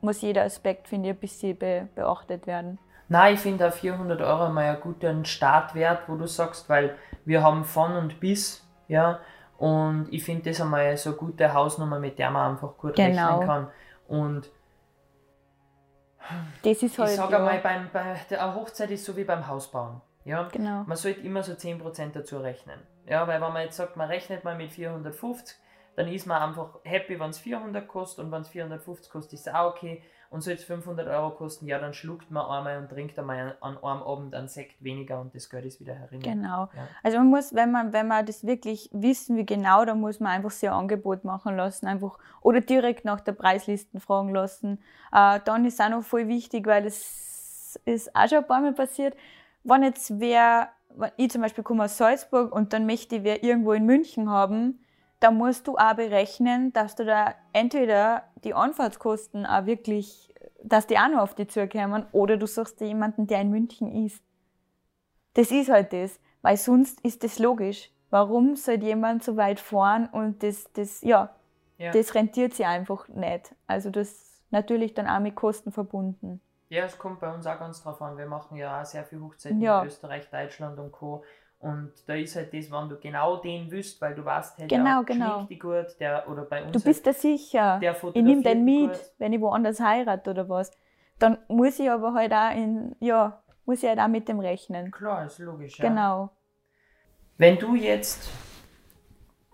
muss 0.00 0.22
jeder 0.22 0.44
Aspekt, 0.44 0.88
finde 0.88 1.10
ich, 1.10 1.16
ein 1.16 1.20
bisschen 1.20 1.56
be 1.56 1.88
beachtet 1.94 2.46
werden. 2.46 2.78
Nein, 3.08 3.34
ich 3.34 3.40
finde 3.40 3.68
auch 3.68 3.72
400 3.72 4.20
Euro 4.22 4.50
mal 4.50 4.64
einen 4.66 4.80
guten 4.80 5.24
Startwert, 5.24 6.08
wo 6.08 6.14
du 6.14 6.26
sagst, 6.26 6.68
weil 6.68 6.96
wir 7.24 7.42
haben 7.42 7.64
von 7.64 7.96
und 7.96 8.20
bis, 8.20 8.64
ja, 8.88 9.18
und 9.60 10.06
ich 10.10 10.24
finde 10.24 10.48
das 10.48 10.58
einmal 10.62 10.96
so 10.96 11.10
eine 11.10 11.18
gute 11.18 11.52
Hausnummer, 11.52 12.00
mit 12.00 12.18
der 12.18 12.30
man 12.30 12.52
einfach 12.52 12.78
gut 12.78 12.96
Genau. 12.96 13.26
rechnen 13.40 13.46
kann. 13.46 13.68
Und 14.08 14.50
Das 16.62 16.82
ist 16.82 16.98
halt. 16.98 17.10
ich 17.10 17.16
sage 17.16 17.32
ja, 17.32 17.38
einmal, 17.38 17.58
beim, 17.58 17.90
bei 17.92 18.16
der 18.30 18.54
Hochzeit 18.54 18.90
ist 18.90 19.04
so 19.04 19.14
wie 19.18 19.24
beim 19.24 19.46
Hausbauen. 19.46 20.00
Ja? 20.24 20.48
Genau. 20.50 20.84
Man 20.86 20.96
sollte 20.96 21.20
immer 21.20 21.42
so 21.42 21.52
10% 21.52 22.12
dazu 22.12 22.38
rechnen. 22.38 22.80
Ja, 23.06 23.26
weil 23.28 23.38
wenn 23.40 23.52
man 23.52 23.62
jetzt 23.64 23.76
sagt, 23.76 23.96
man 23.98 24.08
rechnet 24.08 24.44
mal 24.44 24.56
mit 24.56 24.72
450, 24.72 25.56
dann 25.94 26.08
ist 26.08 26.26
man 26.26 26.40
einfach 26.40 26.78
happy, 26.84 27.20
wenn 27.20 27.28
es 27.30 27.38
400 27.38 27.86
kostet 27.86 28.24
und 28.24 28.32
wenn 28.32 28.40
es 28.40 28.48
450 28.48 29.12
kostet, 29.12 29.34
ist 29.34 29.46
es 29.46 29.52
auch 29.54 29.72
okay. 29.72 30.02
Und 30.30 30.42
soll 30.42 30.54
es 30.54 30.62
500 30.62 31.08
Euro 31.08 31.30
kosten, 31.30 31.66
ja, 31.66 31.80
dann 31.80 31.92
schluckt 31.92 32.30
man 32.30 32.46
einmal 32.46 32.78
und 32.78 32.88
trinkt 32.88 33.18
einmal 33.18 33.56
an 33.60 33.76
einem 33.76 34.02
Abend 34.02 34.32
einen 34.32 34.46
Sekt 34.46 34.82
weniger 34.82 35.20
und 35.20 35.34
das 35.34 35.50
Geld 35.50 35.64
ist 35.64 35.80
wieder 35.80 35.94
herin. 35.94 36.20
Genau. 36.20 36.68
Ja. 36.72 36.86
Also 37.02 37.18
man 37.18 37.30
muss, 37.30 37.52
wenn 37.52 37.72
man, 37.72 37.92
wenn 37.92 38.06
man 38.06 38.24
das 38.24 38.46
wirklich 38.46 38.88
wissen 38.92 39.36
wie 39.36 39.44
genau, 39.44 39.84
dann 39.84 40.00
muss 40.00 40.20
man 40.20 40.30
einfach 40.30 40.52
sehr 40.52 40.72
Angebot 40.72 41.24
machen 41.24 41.56
lassen, 41.56 41.88
einfach 41.88 42.16
oder 42.42 42.60
direkt 42.60 43.04
nach 43.04 43.20
der 43.20 43.32
Preislisten 43.32 43.98
fragen 43.98 44.32
lassen. 44.32 44.78
Äh, 45.12 45.40
dann 45.44 45.64
ist 45.64 45.80
auch 45.82 45.90
noch 45.90 46.04
voll 46.04 46.28
wichtig, 46.28 46.64
weil 46.64 46.86
es 46.86 47.80
ist 47.84 48.14
auch 48.14 48.28
schon 48.28 48.38
ein 48.38 48.46
paar 48.46 48.60
Mal 48.60 48.72
passiert, 48.72 49.16
wenn 49.64 49.82
jetzt 49.82 50.20
wer, 50.20 50.68
wenn 50.90 51.10
ich 51.16 51.30
zum 51.30 51.42
Beispiel 51.42 51.64
komme 51.64 51.84
aus 51.84 51.96
Salzburg 51.96 52.54
und 52.54 52.72
dann 52.72 52.86
möchte 52.86 53.16
ich 53.16 53.24
wer 53.24 53.42
irgendwo 53.42 53.72
in 53.72 53.84
München 53.84 54.30
haben, 54.30 54.78
dann 55.20 55.36
musst 55.36 55.66
du 55.68 55.76
auch 55.76 55.94
berechnen, 55.94 56.72
dass 56.72 56.94
du 56.96 57.04
da 57.04 57.34
entweder 57.52 58.24
die 58.42 58.54
Anfahrtskosten 58.54 59.46
auch 59.46 59.66
wirklich, 59.66 60.34
dass 60.64 60.86
die 60.86 60.98
auch 60.98 61.08
noch 61.08 61.20
auf 61.20 61.34
die 61.34 61.46
zukommen, 61.46 62.06
oder 62.12 62.36
du 62.36 62.46
suchst 62.46 62.80
dir 62.80 62.86
jemanden, 62.86 63.26
der 63.26 63.40
in 63.42 63.50
München 63.50 64.06
ist. 64.06 64.22
Das 65.34 65.50
ist 65.50 65.70
halt 65.70 65.92
das, 65.92 66.18
weil 66.42 66.56
sonst 66.56 67.00
ist 67.02 67.22
das 67.22 67.38
logisch. 67.38 67.90
Warum 68.10 68.56
soll 68.56 68.82
jemand 68.82 69.22
so 69.22 69.36
weit 69.36 69.60
fahren 69.60 70.08
und 70.10 70.42
das, 70.42 70.64
das, 70.72 71.00
ja, 71.02 71.34
Ja. 71.78 71.92
das 71.92 72.14
rentiert 72.14 72.54
sich 72.54 72.66
einfach 72.66 73.06
nicht. 73.08 73.54
Also 73.66 73.90
das 73.90 74.10
ist 74.10 74.42
natürlich 74.50 74.94
dann 74.94 75.06
auch 75.06 75.20
mit 75.20 75.36
Kosten 75.36 75.70
verbunden. 75.70 76.40
Ja, 76.70 76.84
es 76.84 76.98
kommt 76.98 77.20
bei 77.20 77.32
uns 77.32 77.46
auch 77.46 77.58
ganz 77.58 77.82
drauf 77.82 78.00
an. 78.02 78.16
Wir 78.16 78.26
machen 78.26 78.56
ja 78.56 78.80
auch 78.80 78.84
sehr 78.84 79.04
viel 79.04 79.20
Hochzeiten 79.20 79.60
Ja. 79.60 79.80
in 79.82 79.86
Österreich, 79.86 80.28
Deutschland 80.30 80.78
und 80.78 80.92
Co. 80.92 81.24
Und 81.60 81.92
da 82.06 82.14
ist 82.14 82.36
halt 82.36 82.54
das, 82.54 82.70
wenn 82.72 82.88
du 82.88 82.96
genau 82.98 83.36
den 83.36 83.70
wüsst, 83.70 84.00
weil 84.00 84.14
du 84.14 84.24
weißt, 84.24 84.58
hey, 84.58 84.66
Genau, 84.66 85.02
der 85.02 85.14
genau. 85.14 85.42
die 85.42 85.58
gut, 85.58 85.86
der 86.00 86.26
oder 86.28 86.42
bei 86.42 86.62
uns 86.64 86.72
Du 86.72 86.80
bist 86.82 87.06
da 87.06 87.12
sicher. 87.12 87.72
halt, 87.74 87.82
der 87.82 87.96
ich 88.14 88.22
nehme 88.22 88.42
den 88.42 88.64
mit, 88.64 88.92
gut. 88.92 89.00
wenn 89.18 89.32
ich 89.34 89.40
woanders 89.42 89.78
heirate 89.78 90.30
oder 90.30 90.48
was. 90.48 90.70
Dann 91.18 91.36
muss 91.48 91.78
ich 91.78 91.90
aber 91.90 92.14
halt 92.14 92.32
auch 92.32 92.50
in, 92.56 92.96
ja, 93.00 93.42
muss 93.66 93.82
ich 93.82 93.88
halt 93.90 93.98
auch 94.00 94.08
mit 94.08 94.26
dem 94.26 94.40
rechnen. 94.40 94.90
Klar, 94.90 95.26
ist 95.26 95.38
logisch. 95.38 95.78
Ja. 95.78 95.88
Genau. 95.88 96.30
Wenn 97.36 97.58
du 97.58 97.74
jetzt 97.74 98.30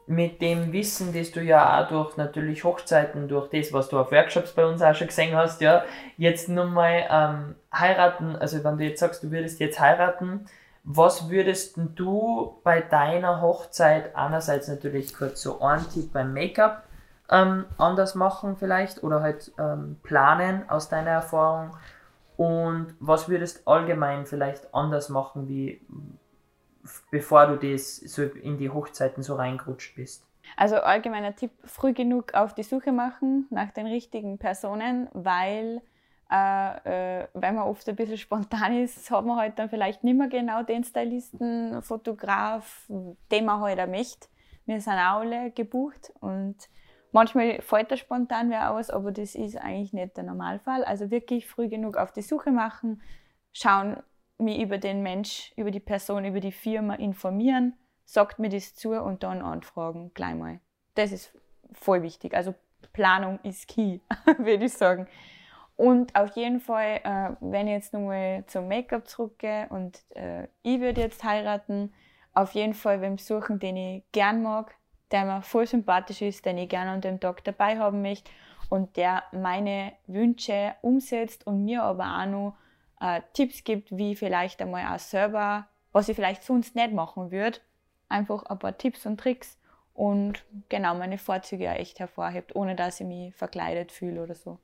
mit 0.07 0.41
dem 0.41 0.73
Wissen, 0.73 1.13
das 1.13 1.33
du 1.33 1.41
ja 1.43 1.83
auch 1.83 1.89
durch 1.89 2.17
natürlich 2.17 2.63
Hochzeiten, 2.63 3.27
durch 3.27 3.51
das, 3.51 3.73
was 3.73 3.89
du 3.89 3.99
auf 3.99 4.13
Workshops 4.13 4.53
bei 4.53 4.65
uns 4.65 4.81
auch 4.81 4.95
schon 4.95 5.09
gesehen 5.09 5.35
hast, 5.35 5.61
ja, 5.61 5.85
jetzt 6.17 6.49
nun 6.49 6.73
mal 6.73 7.05
ähm, 7.11 7.55
heiraten, 7.73 8.37
also 8.37 8.63
wenn 8.63 8.79
du 8.79 8.85
jetzt 8.85 9.01
sagst, 9.01 9.25
du 9.25 9.31
würdest 9.33 9.59
jetzt 9.59 9.81
heiraten, 9.81 10.47
was 10.89 11.29
würdest 11.29 11.77
du 11.97 12.61
bei 12.63 12.81
deiner 12.81 13.41
Hochzeit 13.43 14.15
einerseits 14.15 14.69
natürlich 14.69 15.13
kurz 15.15 15.43
so 15.43 15.61
ein 15.61 15.85
Tipp 15.91 16.13
beim 16.13 16.33
Make-up 16.33 16.85
ähm, 17.29 17.67
anders 17.77 18.15
machen 18.15 18.57
vielleicht 18.57 19.03
oder 19.03 19.21
halt 19.21 19.53
ähm, 19.59 19.99
planen 20.05 20.71
aus 20.71 20.89
deiner 20.89 21.11
Erfahrung 21.11 21.77
und 22.37 22.95
was 23.01 23.29
würdest 23.29 23.67
allgemein 23.67 24.27
vielleicht 24.27 24.73
anders 24.73 25.09
machen, 25.09 25.49
wie 25.49 25.81
bevor 27.11 27.49
du 27.49 27.57
das 27.57 27.97
so 27.97 28.23
in 28.23 28.57
die 28.59 28.71
Hochzeiten 28.71 29.25
so 29.25 29.35
reingerutscht 29.35 29.97
bist. 29.97 30.25
Also 30.57 30.77
allgemeiner 30.77 31.35
Tipp, 31.35 31.51
früh 31.65 31.95
genug 31.95 32.35
auf 32.35 32.55
die 32.55 32.63
Suche 32.63 32.93
machen 32.93 33.49
nach 33.51 33.73
den 33.73 33.87
richtigen 33.87 34.39
Personen, 34.39 35.09
weil 35.13 35.83
äh, 36.31 37.21
äh, 37.23 37.29
wenn 37.35 37.55
man 37.55 37.65
oft 37.65 37.89
ein 37.89 37.97
bisschen 37.97 38.19
spontan 38.19 38.77
ist, 38.79 39.11
hat 39.11 39.25
man 39.25 39.37
halt 39.37 39.59
dann 39.59 39.69
vielleicht 39.69 40.03
nicht 40.03 40.17
mehr 40.17 40.29
genau 40.29 40.63
den 40.63 40.83
Stylisten, 40.83 41.83
Fotograf, 41.83 42.91
den 43.31 43.45
man 43.45 43.61
halt 43.61 43.79
auch 43.81 43.87
möchte. 43.87 44.29
Wir 44.65 44.81
sind 44.81 44.95
auch 44.95 45.21
alle 45.21 45.53
gebucht 45.53 46.13
und 46.21 46.57
manchmal 47.13 47.63
fällt 47.63 47.93
der 47.93 47.97
spontan 47.97 48.51
wer 48.51 48.73
aus, 48.73 48.91
aber 48.91 49.13
das 49.13 49.37
ist 49.37 49.57
eigentlich 49.57 49.93
nicht 49.93 50.17
der 50.17 50.25
Normalfall. 50.25 50.83
Also 50.85 51.11
wirklich 51.13 51.47
früh 51.47 51.69
genug 51.69 51.97
auf 51.97 52.13
die 52.13 52.23
Suche 52.23 52.51
machen, 52.51 53.01
schauen, 53.53 54.03
mich 54.39 54.61
über 54.61 54.79
den 54.79 55.03
Mensch, 55.03 55.53
über 55.57 55.71
die 55.71 55.81
Person, 55.81 56.25
über 56.25 56.41
die 56.41 56.53
Firma 56.53 56.95
informieren, 56.95 57.75
sagt 58.05 58.39
mir 58.39 58.49
das 58.49 58.75
zu 58.75 58.91
und 59.01 59.23
dann 59.23 59.41
anfragen, 59.41 60.11
gleich 60.13 60.35
mal. 60.35 60.61
Das 60.95 61.13
ist 61.13 61.33
voll 61.73 62.03
wichtig. 62.03 62.35
Also 62.35 62.55
Planung 62.93 63.39
ist 63.45 63.69
key, 63.69 64.01
würde 64.39 64.65
ich 64.65 64.73
sagen. 64.73 65.07
Und 65.77 66.15
auf 66.17 66.35
jeden 66.37 66.61
Fall, 66.61 67.01
äh, 67.05 67.37
wenn 67.41 67.67
ich 67.67 67.75
jetzt 67.75 67.93
nochmal 67.93 68.45
zum 68.47 68.67
Make-up 68.67 69.07
zurückgehe 69.07 69.67
und 69.69 70.03
äh, 70.15 70.49
ich 70.63 70.81
würde 70.81 71.03
jetzt 71.03 71.23
heiraten, 71.23 71.93
auf 72.33 72.53
jeden 72.53 72.75
Fall 72.75 73.01
wem 73.03 73.19
suchen, 73.19 73.59
den 73.59 73.77
ich 73.77 74.03
gern 74.13 74.43
mag, 74.43 74.75
der 75.11 75.25
mir 75.25 75.43
voll 75.43 75.67
sympathisch 75.67 76.23
ist, 76.23 76.45
den 76.45 76.59
ich 76.59 76.69
gerne 76.69 76.91
an 76.91 77.01
dem 77.01 77.21
Tag 77.21 77.45
dabei 77.45 77.79
haben 77.79 78.03
möchte 78.03 78.31
und 78.69 78.97
der 78.97 79.23
meine 79.33 79.93
Wünsche 80.07 80.75
umsetzt 80.83 81.47
und 81.47 81.65
mir 81.65 81.83
aber 81.83 82.05
auch 82.05 82.27
noch 82.27 82.57
äh, 83.01 83.21
Tipps 83.35 83.63
gibt, 83.63 83.97
wie 83.97 84.17
vielleicht 84.17 84.61
einmal 84.63 84.95
auch 84.95 84.99
selber, 84.99 85.69
was 85.93 86.09
ich 86.09 86.17
vielleicht 86.17 86.43
sonst 86.43 86.75
nicht 86.75 86.93
machen 86.93 87.31
würde. 87.31 87.59
Einfach 88.09 88.45
ein 88.45 88.59
paar 88.59 88.77
Tipps 88.77 89.07
und 89.07 89.19
Tricks 89.19 89.59
und 89.95 90.45
genau 90.69 90.95
meine 90.95 91.19
Vorzüge 91.19 91.71
auch 91.71 91.77
echt 91.77 91.99
hervorhebt, 92.01 92.55
ohne 92.57 92.77
dass 92.77 93.01
ich 93.01 93.07
mich 93.07 93.35
verkleidet 93.35 93.93
fühle 93.93 94.23
oder 94.23 94.35
so. 94.35 94.59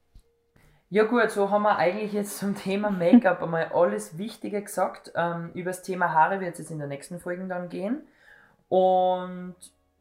Ja 0.93 1.05
gut, 1.05 1.31
so 1.31 1.51
haben 1.51 1.63
wir 1.63 1.79
eigentlich 1.79 2.13
jetzt 2.13 2.37
zum 2.37 2.55
Thema 2.55 2.91
Make-up 2.91 3.43
einmal 3.43 3.71
alles 3.73 4.19
Wichtige 4.19 4.61
gesagt. 4.61 5.11
Ähm, 5.15 5.51
über 5.55 5.71
das 5.71 5.83
Thema 5.83 6.13
Haare 6.13 6.39
wird 6.41 6.53
es 6.53 6.59
jetzt 6.59 6.71
in 6.71 6.79
der 6.79 6.87
nächsten 6.87 7.19
Folge 7.19 7.47
dann 7.47 7.71
gehen. 7.71 8.03
Und 8.69 9.55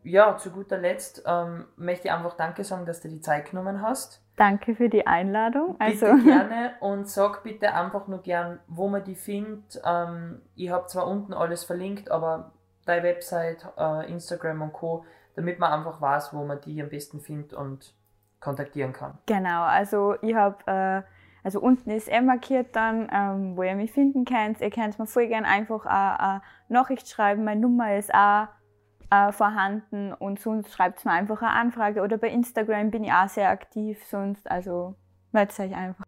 ja, 0.04 0.36
zu 0.36 0.52
guter 0.52 0.78
Letzt 0.78 1.24
ähm, 1.26 1.64
möchte 1.78 2.10
ich 2.10 2.14
einfach 2.14 2.36
Danke 2.36 2.66
sagen, 2.66 2.86
dass 2.86 3.00
du 3.00 3.08
die 3.08 3.22
Zeit 3.22 3.52
genommen 3.52 3.82
hast. 3.82 4.22
Danke 4.36 4.76
für 4.76 4.90
die 4.90 5.08
Einladung. 5.08 5.78
Bitte 5.78 6.12
Also, 6.12 6.24
gerne 6.26 6.74
und 6.82 7.08
sag 7.08 7.42
bitte 7.44 7.74
einfach 7.74 8.10
nur 8.10 8.22
gern, 8.22 8.60
wo 8.68 8.90
man 8.90 9.06
die 9.06 9.16
findet. 9.16 9.82
Ähm, 9.86 10.42
ich 10.58 10.72
habe 10.72 10.88
zwar 10.88 11.08
unten 11.08 11.34
alles 11.34 11.64
verlinkt, 11.64 12.12
aber 12.12 12.52
deine 12.86 13.04
Website, 13.04 13.66
äh, 13.78 14.12
Instagram 14.12 14.62
und 14.62 14.74
Co., 14.74 15.06
damit 15.38 15.58
man 15.58 15.72
einfach 15.72 16.02
weiß, 16.02 16.34
wo 16.34 16.44
man 16.44 16.60
die 16.60 16.84
am 16.84 16.90
besten 16.90 17.22
findet 17.22 17.54
und 17.54 17.94
kontaktieren 18.42 18.92
kann. 18.92 19.18
genau, 19.26 19.64
also 19.64 20.16
ich 20.22 20.36
habe, 20.36 20.58
äh, 20.68 21.02
also 21.44 21.62
unten 21.62 21.90
ist 21.92 22.12
eh 22.12 22.22
markiert 22.22 22.76
dann, 22.76 23.08
ähm, 23.12 23.56
wo 23.56 23.64
ihr 23.64 23.76
mich 23.76 23.92
finden 23.92 24.26
könnt. 24.26 24.62
Ihr 24.62 24.70
könnt 24.70 25.00
mir 25.00 25.08
voll 25.08 25.28
gern 25.28 25.46
einfach 25.46 25.86
eine 25.86 26.42
Nachricht 26.68 27.08
schreiben. 27.08 27.44
Meine 27.44 27.62
Nummer 27.62 27.96
ist 27.96 28.14
auch 28.14 28.48
äh, 29.12 29.32
vorhanden 29.32 30.14
und 30.14 30.40
sonst 30.40 30.74
schreibt 30.74 31.04
mir 31.06 31.12
einfach 31.12 31.42
eine 31.42 31.52
Anfrage 31.52 32.02
oder 32.02 32.18
bei 32.18 32.30
Instagram 32.30 32.92
bin 32.92 33.04
ich 33.04 33.12
auch 33.12 33.30
sehr 33.30 33.50
aktiv 33.50 34.04
sonst, 34.06 34.50
also 34.50 34.96
meldet 35.32 35.60
euch 35.60 35.76
einfach. 35.76 36.06